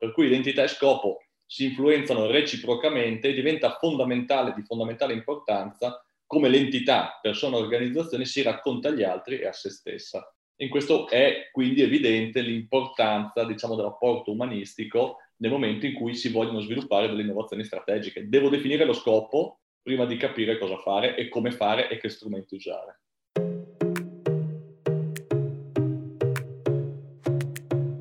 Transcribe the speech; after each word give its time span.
Per 0.00 0.12
cui 0.12 0.28
identità 0.28 0.62
e 0.62 0.68
scopo 0.68 1.18
si 1.44 1.64
influenzano 1.64 2.24
reciprocamente 2.24 3.28
e 3.28 3.34
diventa 3.34 3.76
fondamentale, 3.78 4.54
di 4.56 4.62
fondamentale 4.62 5.12
importanza, 5.12 6.02
come 6.24 6.48
l'entità, 6.48 7.18
persona, 7.20 7.58
organizzazione 7.58 8.24
si 8.24 8.40
racconta 8.40 8.88
agli 8.88 9.02
altri 9.02 9.40
e 9.40 9.46
a 9.46 9.52
se 9.52 9.68
stessa. 9.68 10.34
In 10.62 10.70
questo 10.70 11.06
è 11.10 11.50
quindi 11.52 11.82
evidente 11.82 12.40
l'importanza, 12.40 13.44
diciamo, 13.44 13.74
del 13.74 13.84
rapporto 13.84 14.30
umanistico 14.30 15.18
nel 15.36 15.50
momento 15.50 15.84
in 15.84 15.92
cui 15.92 16.14
si 16.14 16.30
vogliono 16.30 16.60
sviluppare 16.60 17.06
delle 17.06 17.20
innovazioni 17.20 17.62
strategiche. 17.62 18.26
Devo 18.26 18.48
definire 18.48 18.86
lo 18.86 18.94
scopo 18.94 19.58
prima 19.82 20.06
di 20.06 20.16
capire 20.16 20.56
cosa 20.56 20.78
fare 20.78 21.14
e 21.14 21.28
come 21.28 21.50
fare 21.50 21.90
e 21.90 21.98
che 21.98 22.08
strumenti 22.08 22.54
usare. 22.54 23.00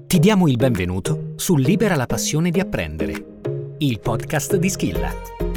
Ti 0.10 0.18
diamo 0.18 0.48
il 0.48 0.56
benvenuto 0.56 1.34
su 1.36 1.56
Libera 1.56 1.96
la 1.96 2.08
passione 2.08 2.50
di 2.50 2.60
apprendere 2.60 3.76
il 3.78 4.00
podcast 4.00 4.56
di 4.56 4.68
Schilla. 4.68 5.14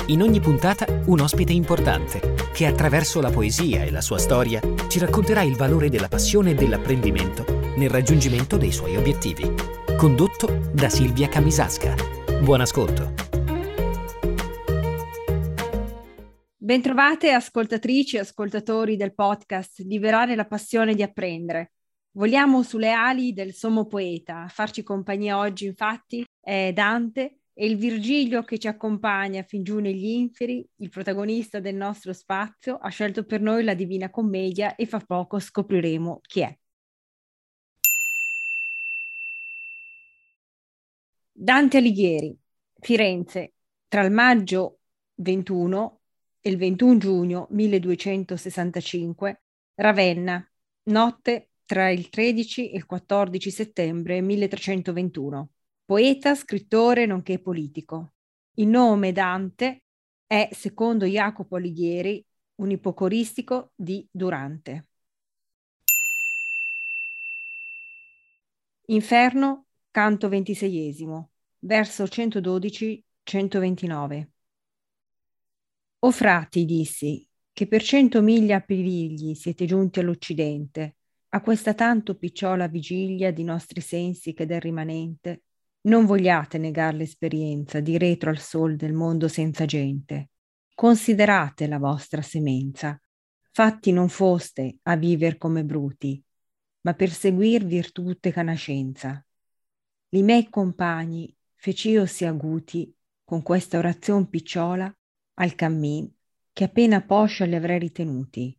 In 0.08 0.20
ogni 0.20 0.40
puntata 0.40 0.84
un 1.06 1.20
ospite 1.20 1.54
importante 1.54 2.34
che 2.52 2.66
attraverso 2.66 3.22
la 3.22 3.30
poesia 3.30 3.82
e 3.82 3.90
la 3.90 4.02
sua 4.02 4.18
storia 4.18 4.60
ci 4.88 4.98
racconterà 4.98 5.40
il 5.40 5.56
valore 5.56 5.88
della 5.88 6.08
passione 6.08 6.50
e 6.50 6.54
dell'apprendimento 6.54 7.46
nel 7.78 7.88
raggiungimento 7.88 8.58
dei 8.58 8.72
suoi 8.72 8.94
obiettivi. 8.94 9.50
Condotto 9.96 10.68
da 10.70 10.90
Silvia 10.90 11.28
Camisasca. 11.28 11.94
Buon 12.42 12.60
ascolto. 12.60 13.14
Bentrovate 16.58 17.32
ascoltatrici 17.32 18.16
e 18.16 18.20
ascoltatori 18.20 18.96
del 18.96 19.14
podcast 19.14 19.78
Liberare 19.78 20.34
la 20.36 20.44
passione 20.44 20.94
di 20.94 21.02
apprendere. 21.02 21.72
Vogliamo 22.14 22.62
sulle 22.62 22.90
ali 22.90 23.32
del 23.32 23.54
sommo 23.54 23.86
poeta. 23.86 24.42
A 24.42 24.48
farci 24.48 24.82
compagnia 24.82 25.38
oggi 25.38 25.64
infatti 25.64 26.24
è 26.40 26.70
Dante 26.74 27.38
e 27.54 27.66
il 27.66 27.78
Virgilio 27.78 28.42
che 28.42 28.58
ci 28.58 28.68
accompagna 28.68 29.42
fin 29.42 29.62
giù 29.62 29.78
negli 29.78 30.04
inferi, 30.04 30.66
il 30.76 30.90
protagonista 30.90 31.58
del 31.58 31.74
nostro 31.74 32.12
spazio, 32.12 32.76
ha 32.76 32.88
scelto 32.90 33.24
per 33.24 33.40
noi 33.40 33.64
la 33.64 33.72
Divina 33.72 34.10
Commedia 34.10 34.74
e 34.74 34.84
fra 34.84 35.00
poco 35.00 35.38
scopriremo 35.38 36.20
chi 36.22 36.40
è. 36.40 36.58
Dante 41.32 41.78
Alighieri, 41.78 42.38
Firenze, 42.78 43.54
tra 43.88 44.02
il 44.02 44.12
maggio 44.12 44.80
21 45.14 46.00
e 46.40 46.50
il 46.50 46.58
21 46.58 46.98
giugno 46.98 47.46
1265, 47.50 49.42
Ravenna, 49.76 50.46
notte 50.84 51.51
tra 51.64 51.90
il 51.90 52.08
13 52.08 52.70
e 52.70 52.76
il 52.76 52.86
14 52.86 53.50
settembre 53.50 54.20
1321 54.20 55.50
poeta, 55.92 56.34
scrittore, 56.34 57.04
nonché 57.04 57.38
politico. 57.38 58.14
Il 58.54 58.68
nome 58.68 59.12
Dante 59.12 59.82
è, 60.26 60.48
secondo 60.52 61.04
Jacopo 61.04 61.56
Alighieri, 61.56 62.24
un 62.56 62.70
ipocoristico 62.70 63.72
di 63.74 64.08
Durante. 64.10 64.86
Inferno, 68.86 69.66
canto 69.90 70.30
ventiseiesimo, 70.30 71.32
verso 71.60 72.04
112-129. 72.04 74.28
O 75.98 76.10
frati, 76.10 76.64
dissi, 76.64 77.28
che 77.52 77.66
per 77.66 77.82
cento 77.82 78.22
miglia 78.22 78.56
appivigli 78.56 79.34
siete 79.34 79.66
giunti 79.66 80.00
all'Occidente, 80.00 80.96
a 81.34 81.40
questa 81.40 81.72
tanto 81.72 82.16
picciola 82.16 82.66
vigilia 82.66 83.32
di 83.32 83.42
nostri 83.42 83.80
sensi 83.80 84.34
che 84.34 84.44
del 84.44 84.60
rimanente, 84.60 85.44
non 85.82 86.04
vogliate 86.04 86.58
negar 86.58 86.94
l'esperienza 86.94 87.80
di 87.80 87.96
retro 87.96 88.28
al 88.28 88.38
sol 88.38 88.76
del 88.76 88.92
mondo 88.92 89.28
senza 89.28 89.64
gente. 89.64 90.28
Considerate 90.74 91.66
la 91.68 91.78
vostra 91.78 92.20
semenza. 92.20 93.00
Fatti 93.50 93.92
non 93.92 94.10
foste 94.10 94.78
a 94.82 94.96
viver 94.96 95.38
come 95.38 95.64
bruti, 95.64 96.22
ma 96.82 96.92
per 96.92 97.10
seguir 97.10 97.64
virtute 97.64 98.30
canascenza. 98.30 99.24
Li 100.10 100.22
miei 100.22 100.50
compagni 100.50 101.34
fec'io 101.54 102.04
si 102.04 102.26
aguti 102.26 102.94
con 103.24 103.42
questa 103.42 103.78
orazione 103.78 104.26
picciola 104.26 104.94
al 105.34 105.54
cammin 105.54 106.12
che 106.52 106.64
appena 106.64 107.00
poscia 107.00 107.46
li 107.46 107.54
avrei 107.54 107.78
ritenuti. 107.78 108.54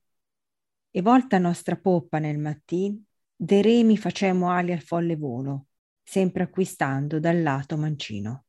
E 0.95 1.01
volta 1.01 1.39
nostra 1.39 1.75
poppa 1.75 2.19
nel 2.19 2.37
mattin, 2.37 3.03
de 3.35 3.61
remi 3.63 3.97
facemmo 3.97 4.51
ali 4.51 4.71
al 4.71 4.81
folle 4.81 5.15
volo 5.15 5.65
sempre 6.03 6.43
acquistando 6.43 7.19
dal 7.19 7.41
lato 7.41 7.77
mancino. 7.77 8.45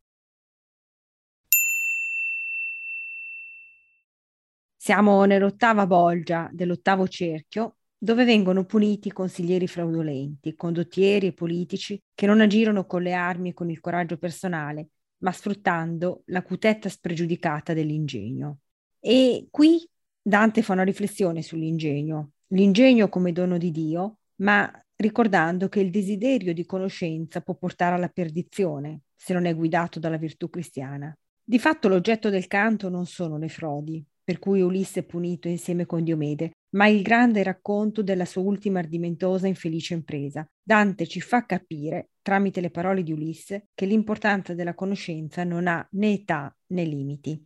Siamo 4.76 5.24
nell'ottava 5.24 5.86
bolgia 5.86 6.50
dell'ottavo 6.52 7.08
cerchio, 7.08 7.76
dove 7.96 8.26
vengono 8.26 8.66
puniti 8.66 9.10
consiglieri 9.10 9.66
fraudolenti, 9.66 10.54
condottieri 10.54 11.28
e 11.28 11.32
politici 11.32 11.98
che 12.12 12.26
non 12.26 12.42
agirono 12.42 12.84
con 12.84 13.00
le 13.00 13.14
armi 13.14 13.50
e 13.50 13.54
con 13.54 13.70
il 13.70 13.80
coraggio 13.80 14.18
personale, 14.18 14.88
ma 15.22 15.32
sfruttando 15.32 16.24
l'acutezza 16.26 16.90
spregiudicata 16.90 17.72
dell'ingegno. 17.72 18.58
E 19.00 19.46
qui 19.50 19.88
Dante 20.20 20.62
fa 20.62 20.74
una 20.74 20.84
riflessione 20.84 21.40
sull'ingegno, 21.40 22.32
l'ingegno 22.48 23.08
come 23.08 23.32
dono 23.32 23.58
di 23.58 23.70
Dio, 23.70 24.18
ma 24.36 24.70
ricordando 24.96 25.68
che 25.68 25.80
il 25.80 25.90
desiderio 25.90 26.52
di 26.54 26.64
conoscenza 26.64 27.40
può 27.40 27.54
portare 27.54 27.94
alla 27.94 28.08
perdizione 28.08 29.02
se 29.14 29.32
non 29.32 29.46
è 29.46 29.54
guidato 29.54 29.98
dalla 29.98 30.16
virtù 30.16 30.48
cristiana. 30.50 31.16
Di 31.42 31.58
fatto 31.58 31.88
l'oggetto 31.88 32.30
del 32.30 32.46
canto 32.46 32.88
non 32.88 33.06
sono 33.06 33.36
le 33.38 33.48
frodi, 33.48 34.04
per 34.22 34.38
cui 34.38 34.62
Ulisse 34.62 35.00
è 35.00 35.04
punito 35.04 35.48
insieme 35.48 35.84
con 35.84 36.02
Diomede, 36.02 36.52
ma 36.74 36.86
il 36.86 37.02
grande 37.02 37.42
racconto 37.42 38.02
della 38.02 38.24
sua 38.24 38.42
ultima 38.42 38.78
ardimentosa 38.78 39.46
e 39.46 39.50
infelice 39.50 39.94
impresa. 39.94 40.46
Dante 40.62 41.06
ci 41.06 41.20
fa 41.20 41.44
capire, 41.44 42.10
tramite 42.22 42.60
le 42.60 42.70
parole 42.70 43.02
di 43.02 43.12
Ulisse, 43.12 43.68
che 43.74 43.86
l'importanza 43.86 44.54
della 44.54 44.74
conoscenza 44.74 45.44
non 45.44 45.66
ha 45.66 45.86
né 45.92 46.12
età 46.12 46.54
né 46.68 46.84
limiti. 46.84 47.42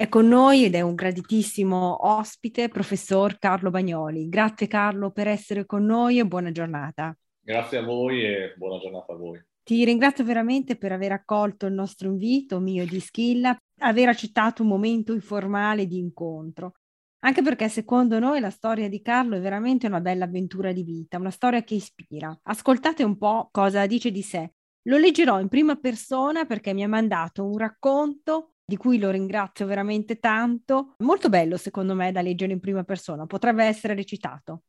È 0.00 0.08
con 0.08 0.28
noi 0.28 0.64
ed 0.64 0.74
è 0.74 0.80
un 0.80 0.94
graditissimo 0.94 2.08
ospite, 2.08 2.70
professor 2.70 3.38
Carlo 3.38 3.68
Bagnoli. 3.68 4.30
Grazie 4.30 4.66
Carlo 4.66 5.10
per 5.10 5.28
essere 5.28 5.66
con 5.66 5.84
noi 5.84 6.18
e 6.18 6.24
buona 6.24 6.50
giornata. 6.50 7.14
Grazie 7.38 7.76
a 7.76 7.82
voi 7.82 8.24
e 8.24 8.54
buona 8.56 8.80
giornata 8.80 9.12
a 9.12 9.16
voi. 9.16 9.38
Ti 9.62 9.84
ringrazio 9.84 10.24
veramente 10.24 10.76
per 10.76 10.92
aver 10.92 11.12
accolto 11.12 11.66
il 11.66 11.74
nostro 11.74 12.08
invito, 12.08 12.60
mio 12.60 12.86
di 12.86 12.98
Schilla, 12.98 13.54
aver 13.80 14.08
accettato 14.08 14.62
un 14.62 14.68
momento 14.68 15.12
informale 15.12 15.84
di 15.84 15.98
incontro. 15.98 16.76
Anche 17.18 17.42
perché 17.42 17.68
secondo 17.68 18.18
noi 18.18 18.40
la 18.40 18.48
storia 18.48 18.88
di 18.88 19.02
Carlo 19.02 19.36
è 19.36 19.40
veramente 19.40 19.86
una 19.86 20.00
bella 20.00 20.24
avventura 20.24 20.72
di 20.72 20.82
vita, 20.82 21.18
una 21.18 21.28
storia 21.28 21.62
che 21.62 21.74
ispira. 21.74 22.34
Ascoltate 22.44 23.02
un 23.02 23.18
po' 23.18 23.50
cosa 23.52 23.84
dice 23.84 24.10
di 24.10 24.22
sé. 24.22 24.50
Lo 24.84 24.96
leggerò 24.96 25.40
in 25.40 25.48
prima 25.48 25.76
persona 25.76 26.46
perché 26.46 26.72
mi 26.72 26.84
ha 26.84 26.88
mandato 26.88 27.44
un 27.44 27.58
racconto 27.58 28.49
di 28.70 28.76
cui 28.76 29.00
lo 29.00 29.10
ringrazio 29.10 29.66
veramente 29.66 30.20
tanto. 30.20 30.94
Molto 30.98 31.28
bello 31.28 31.56
secondo 31.56 31.96
me 31.96 32.12
da 32.12 32.22
leggere 32.22 32.52
in 32.52 32.60
prima 32.60 32.84
persona, 32.84 33.26
potrebbe 33.26 33.64
essere 33.64 33.94
recitato. 33.94 34.62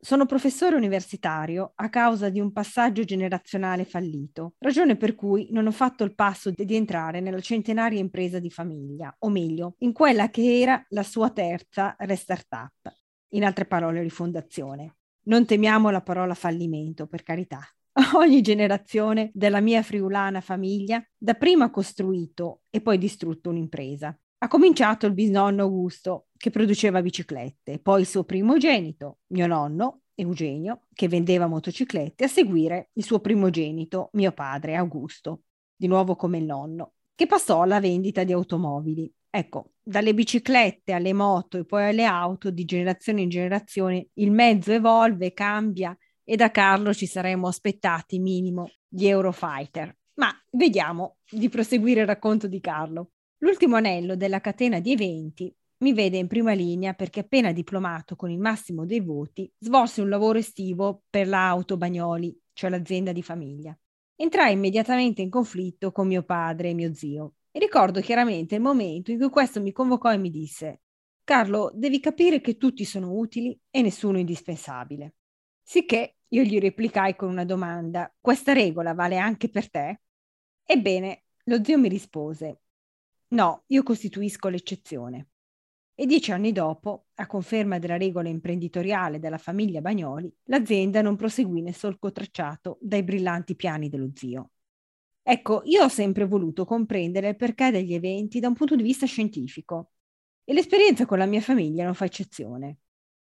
Sono 0.00 0.24
professore 0.24 0.76
universitario 0.76 1.72
a 1.74 1.88
causa 1.88 2.28
di 2.28 2.38
un 2.38 2.52
passaggio 2.52 3.02
generazionale 3.02 3.84
fallito, 3.84 4.54
ragione 4.58 4.96
per 4.96 5.16
cui 5.16 5.48
non 5.50 5.66
ho 5.66 5.72
fatto 5.72 6.04
il 6.04 6.14
passo 6.14 6.52
di 6.52 6.76
entrare 6.76 7.18
nella 7.18 7.40
centenaria 7.40 7.98
impresa 7.98 8.38
di 8.38 8.50
famiglia, 8.50 9.12
o 9.18 9.28
meglio, 9.28 9.74
in 9.78 9.92
quella 9.92 10.30
che 10.30 10.60
era 10.60 10.80
la 10.90 11.02
sua 11.02 11.30
terza 11.30 11.96
restart-up, 11.98 12.94
in 13.30 13.44
altre 13.44 13.64
parole 13.64 14.00
rifondazione. 14.00 14.98
Non 15.24 15.44
temiamo 15.44 15.90
la 15.90 16.02
parola 16.02 16.34
fallimento, 16.34 17.08
per 17.08 17.24
carità. 17.24 17.58
ogni 18.14 18.40
generazione 18.42 19.30
della 19.34 19.60
mia 19.60 19.82
friulana 19.82 20.40
famiglia 20.40 21.02
dapprima 21.16 21.70
costruito 21.70 22.62
e 22.70 22.80
poi 22.80 22.98
distrutto 22.98 23.50
un'impresa. 23.50 24.16
Ha 24.40 24.48
cominciato 24.48 25.06
il 25.06 25.14
bisnonno 25.14 25.62
Augusto 25.62 26.28
che 26.36 26.50
produceva 26.50 27.02
biciclette, 27.02 27.80
poi 27.80 28.02
il 28.02 28.06
suo 28.06 28.24
primogenito, 28.24 29.18
mio 29.28 29.48
nonno, 29.48 30.02
Eugenio, 30.14 30.82
che 30.92 31.08
vendeva 31.08 31.48
motociclette, 31.48 32.24
a 32.24 32.28
seguire 32.28 32.90
il 32.94 33.04
suo 33.04 33.20
primogenito, 33.20 34.10
mio 34.12 34.32
padre, 34.32 34.76
Augusto, 34.76 35.42
di 35.74 35.88
nuovo 35.88 36.14
come 36.14 36.38
il 36.38 36.44
nonno, 36.44 36.94
che 37.14 37.26
passò 37.26 37.62
alla 37.62 37.80
vendita 37.80 38.22
di 38.22 38.32
automobili. 38.32 39.12
Ecco, 39.30 39.72
dalle 39.82 40.14
biciclette 40.14 40.92
alle 40.92 41.12
moto 41.12 41.58
e 41.58 41.64
poi 41.64 41.88
alle 41.88 42.04
auto, 42.04 42.50
di 42.50 42.64
generazione 42.64 43.22
in 43.22 43.28
generazione, 43.28 44.08
il 44.14 44.30
mezzo 44.30 44.72
evolve, 44.72 45.32
cambia 45.32 45.96
e 46.30 46.36
da 46.36 46.50
Carlo 46.50 46.92
ci 46.92 47.06
saremmo 47.06 47.48
aspettati 47.48 48.18
minimo 48.18 48.70
gli 48.86 49.06
Eurofighter. 49.06 49.96
Ma 50.16 50.30
vediamo 50.50 51.16
di 51.30 51.48
proseguire 51.48 52.02
il 52.02 52.06
racconto 52.06 52.46
di 52.46 52.60
Carlo. 52.60 53.12
L'ultimo 53.38 53.76
anello 53.76 54.14
della 54.14 54.42
catena 54.42 54.78
di 54.78 54.92
eventi 54.92 55.50
mi 55.78 55.94
vede 55.94 56.18
in 56.18 56.26
prima 56.26 56.52
linea 56.52 56.92
perché 56.92 57.20
appena 57.20 57.50
diplomato 57.50 58.14
con 58.14 58.30
il 58.30 58.38
massimo 58.38 58.84
dei 58.84 59.00
voti 59.00 59.50
svolse 59.58 60.02
un 60.02 60.10
lavoro 60.10 60.36
estivo 60.36 61.04
per 61.08 61.28
l'auto 61.28 61.78
Bagnoli, 61.78 62.38
cioè 62.52 62.68
l'azienda 62.68 63.12
di 63.12 63.22
famiglia. 63.22 63.74
entrai 64.16 64.52
immediatamente 64.52 65.22
in 65.22 65.30
conflitto 65.30 65.92
con 65.92 66.06
mio 66.08 66.24
padre 66.24 66.68
e 66.68 66.74
mio 66.74 66.92
zio. 66.92 67.36
E 67.50 67.58
ricordo 67.58 68.00
chiaramente 68.00 68.54
il 68.54 68.60
momento 68.60 69.10
in 69.10 69.18
cui 69.18 69.30
questo 69.30 69.62
mi 69.62 69.72
convocò 69.72 70.12
e 70.12 70.18
mi 70.18 70.28
disse 70.28 70.82
Carlo, 71.24 71.70
devi 71.74 72.00
capire 72.00 72.42
che 72.42 72.58
tutti 72.58 72.84
sono 72.84 73.16
utili 73.16 73.58
e 73.70 73.80
nessuno 73.80 74.18
indispensabile. 74.18 75.14
Sicché 75.62 76.17
io 76.28 76.42
gli 76.42 76.58
replicai 76.58 77.16
con 77.16 77.28
una 77.30 77.44
domanda, 77.44 78.12
questa 78.20 78.52
regola 78.52 78.94
vale 78.94 79.16
anche 79.16 79.48
per 79.48 79.70
te? 79.70 80.00
Ebbene, 80.64 81.24
lo 81.44 81.62
zio 81.64 81.78
mi 81.78 81.88
rispose, 81.88 82.60
no, 83.28 83.64
io 83.68 83.82
costituisco 83.82 84.48
l'eccezione. 84.48 85.28
E 85.94 86.06
dieci 86.06 86.30
anni 86.30 86.52
dopo, 86.52 87.06
a 87.14 87.26
conferma 87.26 87.78
della 87.78 87.96
regola 87.96 88.28
imprenditoriale 88.28 89.18
della 89.18 89.38
famiglia 89.38 89.80
Bagnoli, 89.80 90.32
l'azienda 90.44 91.02
non 91.02 91.16
proseguì 91.16 91.60
nel 91.60 91.74
solco 91.74 92.12
tracciato 92.12 92.78
dai 92.80 93.02
brillanti 93.02 93.56
piani 93.56 93.88
dello 93.88 94.10
zio. 94.14 94.50
Ecco, 95.22 95.62
io 95.64 95.82
ho 95.82 95.88
sempre 95.88 96.24
voluto 96.24 96.64
comprendere 96.64 97.30
il 97.30 97.36
perché 97.36 97.70
degli 97.70 97.94
eventi 97.94 98.38
da 98.40 98.48
un 98.48 98.54
punto 98.54 98.76
di 98.76 98.82
vista 98.82 99.06
scientifico 99.06 99.90
e 100.44 100.52
l'esperienza 100.54 101.04
con 101.04 101.18
la 101.18 101.26
mia 101.26 101.40
famiglia 101.40 101.84
non 101.84 101.94
fa 101.94 102.04
eccezione. 102.04 102.78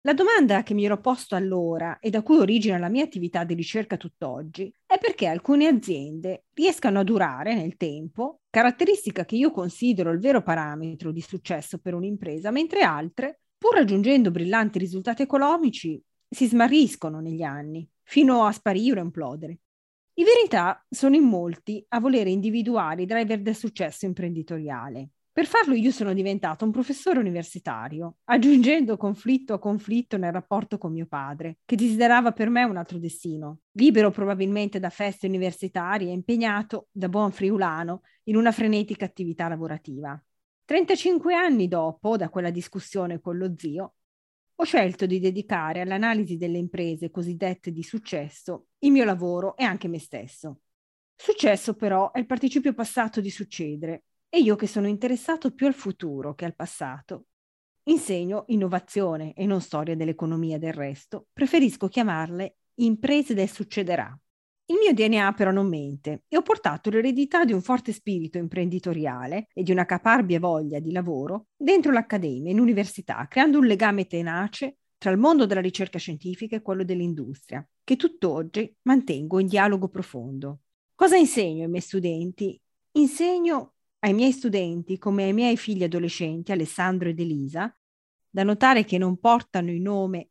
La 0.04 0.14
domanda 0.14 0.64
che 0.64 0.74
mi 0.74 0.84
ero 0.84 0.98
posto 1.00 1.36
allora 1.36 2.00
e 2.00 2.10
da 2.10 2.22
cui 2.22 2.38
origina 2.38 2.76
la 2.76 2.88
mia 2.88 3.04
attività 3.04 3.44
di 3.44 3.54
ricerca 3.54 3.96
tutt'oggi 3.96 4.74
è 4.84 4.98
perché 4.98 5.28
alcune 5.28 5.68
aziende 5.68 6.46
riescano 6.54 6.98
a 6.98 7.04
durare 7.04 7.54
nel 7.54 7.76
tempo, 7.76 8.40
caratteristica 8.50 9.24
che 9.24 9.36
io 9.36 9.52
considero 9.52 10.10
il 10.10 10.18
vero 10.18 10.42
parametro 10.42 11.12
di 11.12 11.20
successo 11.20 11.78
per 11.78 11.94
un'impresa, 11.94 12.50
mentre 12.50 12.80
altre, 12.80 13.42
pur 13.56 13.74
raggiungendo 13.74 14.32
brillanti 14.32 14.80
risultati 14.80 15.22
economici, 15.22 16.02
si 16.28 16.48
smarriscono 16.48 17.20
negli 17.20 17.42
anni, 17.42 17.88
fino 18.02 18.44
a 18.44 18.50
sparire 18.50 18.98
o 18.98 19.04
implodere. 19.04 19.60
In 20.14 20.24
verità 20.24 20.84
sono 20.90 21.14
in 21.14 21.24
molti 21.24 21.84
a 21.90 22.00
volere 22.00 22.30
individuare 22.30 23.02
i 23.02 23.06
driver 23.06 23.40
del 23.40 23.54
successo 23.54 24.04
imprenditoriale 24.06 25.10
per 25.32 25.46
farlo 25.46 25.74
io 25.74 25.90
sono 25.90 26.12
diventato 26.12 26.66
un 26.66 26.70
professore 26.70 27.18
universitario, 27.18 28.16
aggiungendo 28.24 28.98
conflitto 28.98 29.54
a 29.54 29.58
conflitto 29.58 30.18
nel 30.18 30.30
rapporto 30.30 30.76
con 30.76 30.92
mio 30.92 31.06
padre, 31.06 31.60
che 31.64 31.74
desiderava 31.74 32.32
per 32.32 32.50
me 32.50 32.64
un 32.64 32.76
altro 32.76 32.98
destino, 32.98 33.60
libero 33.72 34.10
probabilmente 34.10 34.78
da 34.78 34.90
feste 34.90 35.26
universitarie 35.26 36.10
e 36.10 36.12
impegnato, 36.12 36.88
da 36.92 37.08
buon 37.08 37.32
friulano, 37.32 38.02
in 38.24 38.36
una 38.36 38.52
frenetica 38.52 39.06
attività 39.06 39.48
lavorativa. 39.48 40.22
35 40.66 41.34
anni 41.34 41.66
dopo, 41.66 42.18
da 42.18 42.28
quella 42.28 42.50
discussione 42.50 43.18
con 43.18 43.38
lo 43.38 43.54
zio, 43.56 43.94
ho 44.54 44.64
scelto 44.64 45.06
di 45.06 45.18
dedicare 45.18 45.80
all'analisi 45.80 46.36
delle 46.36 46.58
imprese 46.58 47.10
cosiddette 47.10 47.72
di 47.72 47.82
successo 47.82 48.66
il 48.80 48.92
mio 48.92 49.04
lavoro 49.04 49.56
e 49.56 49.64
anche 49.64 49.88
me 49.88 49.98
stesso. 49.98 50.60
Successo 51.16 51.74
però 51.74 52.12
è 52.12 52.18
il 52.18 52.26
participio 52.26 52.74
passato 52.74 53.22
di 53.22 53.30
succedere 53.30 54.04
e 54.34 54.40
io 54.40 54.56
che 54.56 54.66
sono 54.66 54.86
interessato 54.86 55.50
più 55.52 55.66
al 55.66 55.74
futuro 55.74 56.34
che 56.34 56.46
al 56.46 56.54
passato. 56.54 57.26
Insegno 57.90 58.44
innovazione 58.46 59.34
e 59.34 59.44
non 59.44 59.60
storia 59.60 59.94
dell'economia 59.94 60.58
del 60.58 60.72
resto, 60.72 61.26
preferisco 61.34 61.88
chiamarle 61.88 62.56
imprese 62.76 63.34
del 63.34 63.50
succederà. 63.50 64.18
Il 64.66 64.78
mio 64.78 64.94
DNA 64.94 65.34
però 65.34 65.50
non 65.50 65.68
mente 65.68 66.22
e 66.28 66.38
ho 66.38 66.40
portato 66.40 66.88
l'eredità 66.88 67.44
di 67.44 67.52
un 67.52 67.60
forte 67.60 67.92
spirito 67.92 68.38
imprenditoriale 68.38 69.48
e 69.52 69.62
di 69.62 69.70
una 69.70 69.84
caparbia 69.84 70.40
voglia 70.40 70.78
di 70.78 70.92
lavoro 70.92 71.48
dentro 71.54 71.92
l'accademia 71.92 72.50
in 72.50 72.58
università, 72.58 73.26
creando 73.28 73.58
un 73.58 73.66
legame 73.66 74.06
tenace 74.06 74.78
tra 74.96 75.10
il 75.10 75.18
mondo 75.18 75.44
della 75.44 75.60
ricerca 75.60 75.98
scientifica 75.98 76.56
e 76.56 76.62
quello 76.62 76.84
dell'industria, 76.84 77.68
che 77.84 77.96
tutt'oggi 77.96 78.74
mantengo 78.84 79.40
in 79.40 79.46
dialogo 79.46 79.88
profondo. 79.88 80.60
Cosa 80.94 81.18
insegno 81.18 81.64
ai 81.64 81.68
miei 81.68 81.82
studenti? 81.82 82.58
Insegno 82.92 83.74
ai 84.04 84.14
miei 84.14 84.32
studenti, 84.32 84.98
come 84.98 85.24
ai 85.24 85.32
miei 85.32 85.56
figli 85.56 85.84
adolescenti, 85.84 86.50
Alessandro 86.52 87.08
ed 87.08 87.20
Elisa, 87.20 87.72
da 88.28 88.42
notare 88.42 88.84
che 88.84 88.98
non 88.98 89.18
portano 89.18 89.70
il 89.70 89.80
nome 89.80 90.30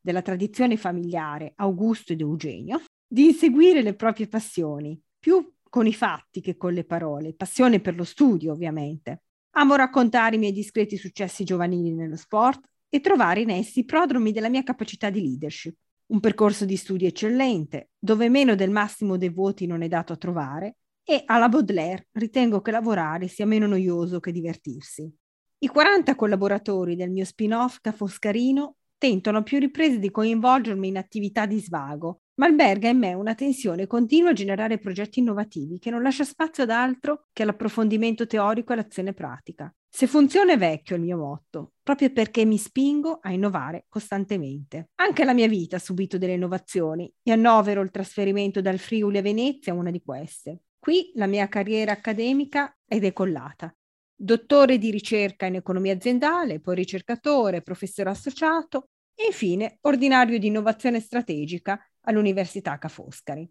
della 0.00 0.22
tradizione 0.22 0.76
familiare 0.76 1.52
Augusto 1.56 2.12
ed 2.12 2.20
Eugenio, 2.20 2.82
di 3.06 3.26
inseguire 3.26 3.82
le 3.82 3.94
proprie 3.94 4.26
passioni, 4.26 4.98
più 5.18 5.52
con 5.68 5.86
i 5.86 5.92
fatti 5.92 6.40
che 6.40 6.56
con 6.56 6.72
le 6.72 6.84
parole, 6.84 7.34
passione 7.34 7.80
per 7.80 7.94
lo 7.94 8.04
studio 8.04 8.52
ovviamente. 8.52 9.24
Amo 9.56 9.74
raccontare 9.74 10.36
i 10.36 10.38
miei 10.38 10.52
discreti 10.52 10.96
successi 10.96 11.44
giovanili 11.44 11.92
nello 11.92 12.16
sport 12.16 12.60
e 12.88 13.00
trovare 13.00 13.40
in 13.40 13.50
essi 13.50 13.80
i 13.80 13.84
prodromi 13.84 14.32
della 14.32 14.48
mia 14.48 14.62
capacità 14.62 15.10
di 15.10 15.20
leadership. 15.20 15.76
Un 16.06 16.20
percorso 16.20 16.64
di 16.64 16.76
studi 16.76 17.04
eccellente, 17.04 17.90
dove 17.98 18.28
meno 18.30 18.54
del 18.54 18.70
massimo 18.70 19.16
dei 19.16 19.28
voti 19.28 19.66
non 19.66 19.82
è 19.82 19.88
dato 19.88 20.12
a 20.12 20.16
trovare, 20.16 20.76
e 21.10 21.24
alla 21.26 21.48
Baudelaire 21.48 22.06
ritengo 22.12 22.60
che 22.60 22.70
lavorare 22.70 23.26
sia 23.26 23.44
meno 23.44 23.66
noioso 23.66 24.20
che 24.20 24.30
divertirsi. 24.30 25.12
I 25.58 25.66
40 25.66 26.14
collaboratori 26.14 26.94
del 26.94 27.10
mio 27.10 27.24
spin-off 27.24 27.78
Cafoscarino 27.80 28.76
tentano 28.96 29.38
a 29.38 29.42
più 29.42 29.58
riprese 29.58 29.98
di 29.98 30.12
coinvolgermi 30.12 30.86
in 30.86 30.96
attività 30.96 31.46
di 31.46 31.58
svago, 31.58 32.20
ma 32.34 32.46
alberga 32.46 32.88
in 32.88 32.98
me 32.98 33.12
una 33.14 33.34
tensione 33.34 33.88
continua 33.88 34.30
a 34.30 34.34
generare 34.34 34.78
progetti 34.78 35.18
innovativi 35.18 35.80
che 35.80 35.90
non 35.90 36.00
lascia 36.00 36.22
spazio 36.22 36.62
ad 36.62 36.70
altro 36.70 37.26
che 37.32 37.42
all'approfondimento 37.42 38.28
teorico 38.28 38.70
e 38.70 38.74
all'azione 38.76 39.12
pratica. 39.12 39.74
Se 39.92 40.06
funziona 40.06 40.52
è 40.52 40.58
vecchio 40.58 40.94
il 40.94 41.02
mio 41.02 41.16
motto, 41.16 41.72
proprio 41.82 42.12
perché 42.12 42.44
mi 42.44 42.56
spingo 42.56 43.18
a 43.20 43.32
innovare 43.32 43.86
costantemente. 43.88 44.90
Anche 45.00 45.24
la 45.24 45.34
mia 45.34 45.48
vita 45.48 45.74
ha 45.74 45.80
subito 45.80 46.18
delle 46.18 46.34
innovazioni 46.34 47.12
e 47.20 47.32
annovero 47.32 47.80
il 47.80 47.90
trasferimento 47.90 48.60
dal 48.60 48.78
Friuli 48.78 49.18
a 49.18 49.22
Venezia 49.22 49.74
una 49.74 49.90
di 49.90 50.00
queste. 50.00 50.60
Qui 50.80 51.12
la 51.16 51.26
mia 51.26 51.46
carriera 51.46 51.92
accademica 51.92 52.74
è 52.86 52.98
decollata. 52.98 53.70
Dottore 54.16 54.78
di 54.78 54.90
ricerca 54.90 55.44
in 55.44 55.56
economia 55.56 55.92
aziendale, 55.92 56.58
poi 56.58 56.74
ricercatore, 56.74 57.60
professore 57.60 58.08
associato 58.08 58.88
e 59.14 59.26
infine 59.26 59.76
ordinario 59.82 60.38
di 60.38 60.46
innovazione 60.46 60.98
strategica 60.98 61.78
all'Università 62.04 62.78
Ca' 62.78 62.88
Foscari. 62.88 63.46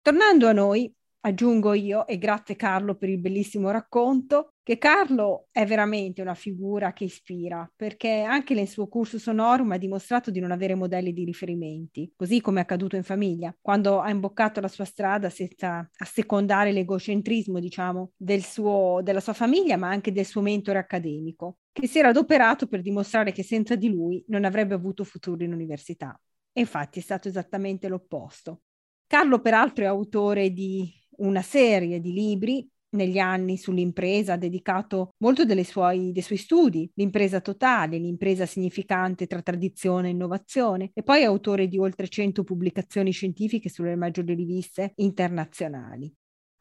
Tornando 0.00 0.48
a 0.48 0.52
noi, 0.52 0.92
aggiungo 1.24 1.72
io, 1.72 2.06
e 2.06 2.18
grazie 2.18 2.56
Carlo 2.56 2.96
per 2.96 3.08
il 3.08 3.18
bellissimo 3.18 3.70
racconto, 3.70 4.54
che 4.62 4.78
Carlo 4.78 5.48
è 5.50 5.64
veramente 5.66 6.20
una 6.20 6.34
figura 6.34 6.92
che 6.92 7.04
ispira, 7.04 7.70
perché 7.74 8.22
anche 8.22 8.54
nel 8.54 8.68
suo 8.68 8.86
curso 8.88 9.18
sonorum 9.18 9.72
ha 9.72 9.78
dimostrato 9.78 10.30
di 10.30 10.40
non 10.40 10.50
avere 10.50 10.74
modelli 10.74 11.12
di 11.12 11.24
riferimenti, 11.24 12.12
così 12.16 12.40
come 12.40 12.60
è 12.60 12.62
accaduto 12.62 12.96
in 12.96 13.02
famiglia, 13.02 13.54
quando 13.60 14.00
ha 14.00 14.10
imboccato 14.10 14.60
la 14.60 14.68
sua 14.68 14.84
strada 14.84 15.30
senza 15.30 15.88
assecondare 15.96 16.72
l'egocentrismo, 16.72 17.58
diciamo, 17.60 18.12
del 18.16 18.44
suo, 18.44 19.00
della 19.02 19.20
sua 19.20 19.32
famiglia, 19.32 19.76
ma 19.76 19.88
anche 19.88 20.12
del 20.12 20.26
suo 20.26 20.42
mentore 20.42 20.78
accademico, 20.78 21.58
che 21.72 21.86
si 21.86 21.98
era 21.98 22.08
adoperato 22.08 22.66
per 22.66 22.82
dimostrare 22.82 23.32
che 23.32 23.42
senza 23.42 23.76
di 23.76 23.88
lui 23.88 24.24
non 24.28 24.44
avrebbe 24.44 24.74
avuto 24.74 25.04
futuro 25.04 25.42
in 25.42 25.52
università. 25.52 26.18
E 26.52 26.60
infatti 26.60 26.98
è 26.98 27.02
stato 27.02 27.28
esattamente 27.28 27.88
l'opposto. 27.88 28.62
Carlo, 29.06 29.40
peraltro, 29.40 29.84
è 29.84 29.88
autore 29.88 30.50
di 30.50 31.00
una 31.18 31.42
serie 31.42 32.00
di 32.00 32.12
libri 32.12 32.66
negli 32.92 33.18
anni 33.18 33.56
sull'impresa, 33.56 34.34
ha 34.34 34.36
dedicato 34.36 35.14
molto 35.18 35.44
suoi, 35.64 36.12
dei 36.12 36.22
suoi 36.22 36.38
studi, 36.38 36.90
l'impresa 36.94 37.40
totale, 37.40 37.98
l'impresa 37.98 38.46
significante 38.46 39.26
tra 39.26 39.40
tradizione 39.40 40.08
e 40.08 40.10
innovazione, 40.10 40.90
e 40.92 41.02
poi 41.02 41.22
è 41.22 41.24
autore 41.24 41.68
di 41.68 41.78
oltre 41.78 42.08
100 42.08 42.44
pubblicazioni 42.44 43.10
scientifiche 43.10 43.68
sulle 43.68 43.96
maggiori 43.96 44.34
riviste 44.34 44.92
internazionali. 44.96 46.12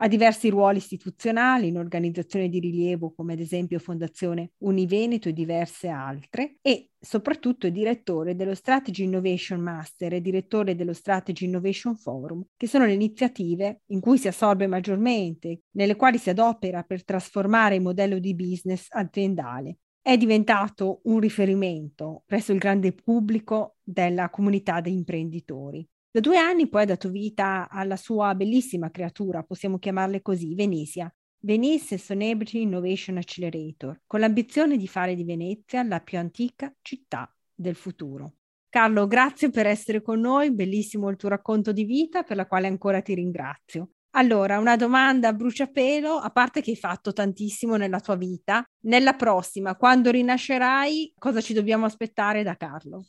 Ha 0.03 0.07
diversi 0.07 0.49
ruoli 0.49 0.77
istituzionali 0.77 1.67
in 1.67 1.77
organizzazioni 1.77 2.49
di 2.49 2.57
rilievo 2.57 3.13
come 3.13 3.33
ad 3.33 3.39
esempio 3.39 3.77
Fondazione 3.77 4.53
Univeneto 4.63 5.29
e 5.29 5.33
diverse 5.33 5.89
altre 5.89 6.57
e 6.63 6.89
soprattutto 6.99 7.67
è 7.67 7.71
direttore 7.71 8.35
dello 8.35 8.55
Strategy 8.55 9.03
Innovation 9.03 9.59
Master 9.59 10.15
e 10.15 10.21
direttore 10.21 10.73
dello 10.73 10.93
Strategy 10.93 11.45
Innovation 11.45 11.95
Forum, 11.95 12.43
che 12.57 12.65
sono 12.65 12.85
le 12.87 12.93
iniziative 12.93 13.81
in 13.91 13.99
cui 13.99 14.17
si 14.17 14.27
assorbe 14.27 14.65
maggiormente, 14.65 15.65
nelle 15.75 15.95
quali 15.95 16.17
si 16.17 16.31
adopera 16.31 16.81
per 16.81 17.05
trasformare 17.05 17.75
il 17.75 17.83
modello 17.83 18.17
di 18.17 18.33
business 18.33 18.87
aziendale. 18.89 19.77
È 20.01 20.17
diventato 20.17 21.01
un 21.03 21.19
riferimento 21.19 22.23
presso 22.25 22.51
il 22.51 22.57
grande 22.57 22.91
pubblico 22.91 23.75
della 23.83 24.31
comunità 24.31 24.81
dei 24.81 24.93
imprenditori. 24.93 25.87
Da 26.13 26.19
due 26.19 26.37
anni 26.37 26.67
poi 26.67 26.81
ha 26.81 26.87
dato 26.87 27.09
vita 27.09 27.69
alla 27.69 27.95
sua 27.95 28.35
bellissima 28.35 28.91
creatura, 28.91 29.43
possiamo 29.43 29.79
chiamarle 29.79 30.21
così, 30.21 30.53
Venezia, 30.55 31.09
Venice 31.43 31.97
Sustainability 31.97 32.63
Innovation 32.63 33.15
Accelerator, 33.15 34.01
con 34.05 34.19
l'ambizione 34.19 34.75
di 34.75 34.89
fare 34.89 35.15
di 35.15 35.23
Venezia 35.23 35.83
la 35.83 36.01
più 36.01 36.17
antica 36.17 36.75
città 36.81 37.33
del 37.55 37.75
futuro. 37.75 38.33
Carlo, 38.67 39.07
grazie 39.07 39.51
per 39.51 39.67
essere 39.67 40.01
con 40.01 40.19
noi, 40.19 40.51
bellissimo 40.51 41.07
il 41.07 41.15
tuo 41.15 41.29
racconto 41.29 41.71
di 41.71 41.85
vita, 41.85 42.23
per 42.23 42.35
la 42.35 42.45
quale 42.45 42.67
ancora 42.67 43.01
ti 43.01 43.13
ringrazio. 43.13 43.91
Allora, 44.15 44.59
una 44.59 44.75
domanda 44.75 45.29
a 45.29 45.33
bruciapelo, 45.33 46.17
a 46.17 46.29
parte 46.31 46.59
che 46.59 46.71
hai 46.71 46.75
fatto 46.75 47.13
tantissimo 47.13 47.77
nella 47.77 48.01
tua 48.01 48.17
vita, 48.17 48.65
nella 48.81 49.13
prossima, 49.13 49.77
quando 49.77 50.11
rinascerai, 50.11 51.13
cosa 51.17 51.39
ci 51.39 51.53
dobbiamo 51.53 51.85
aspettare 51.85 52.43
da 52.43 52.57
Carlo? 52.57 53.05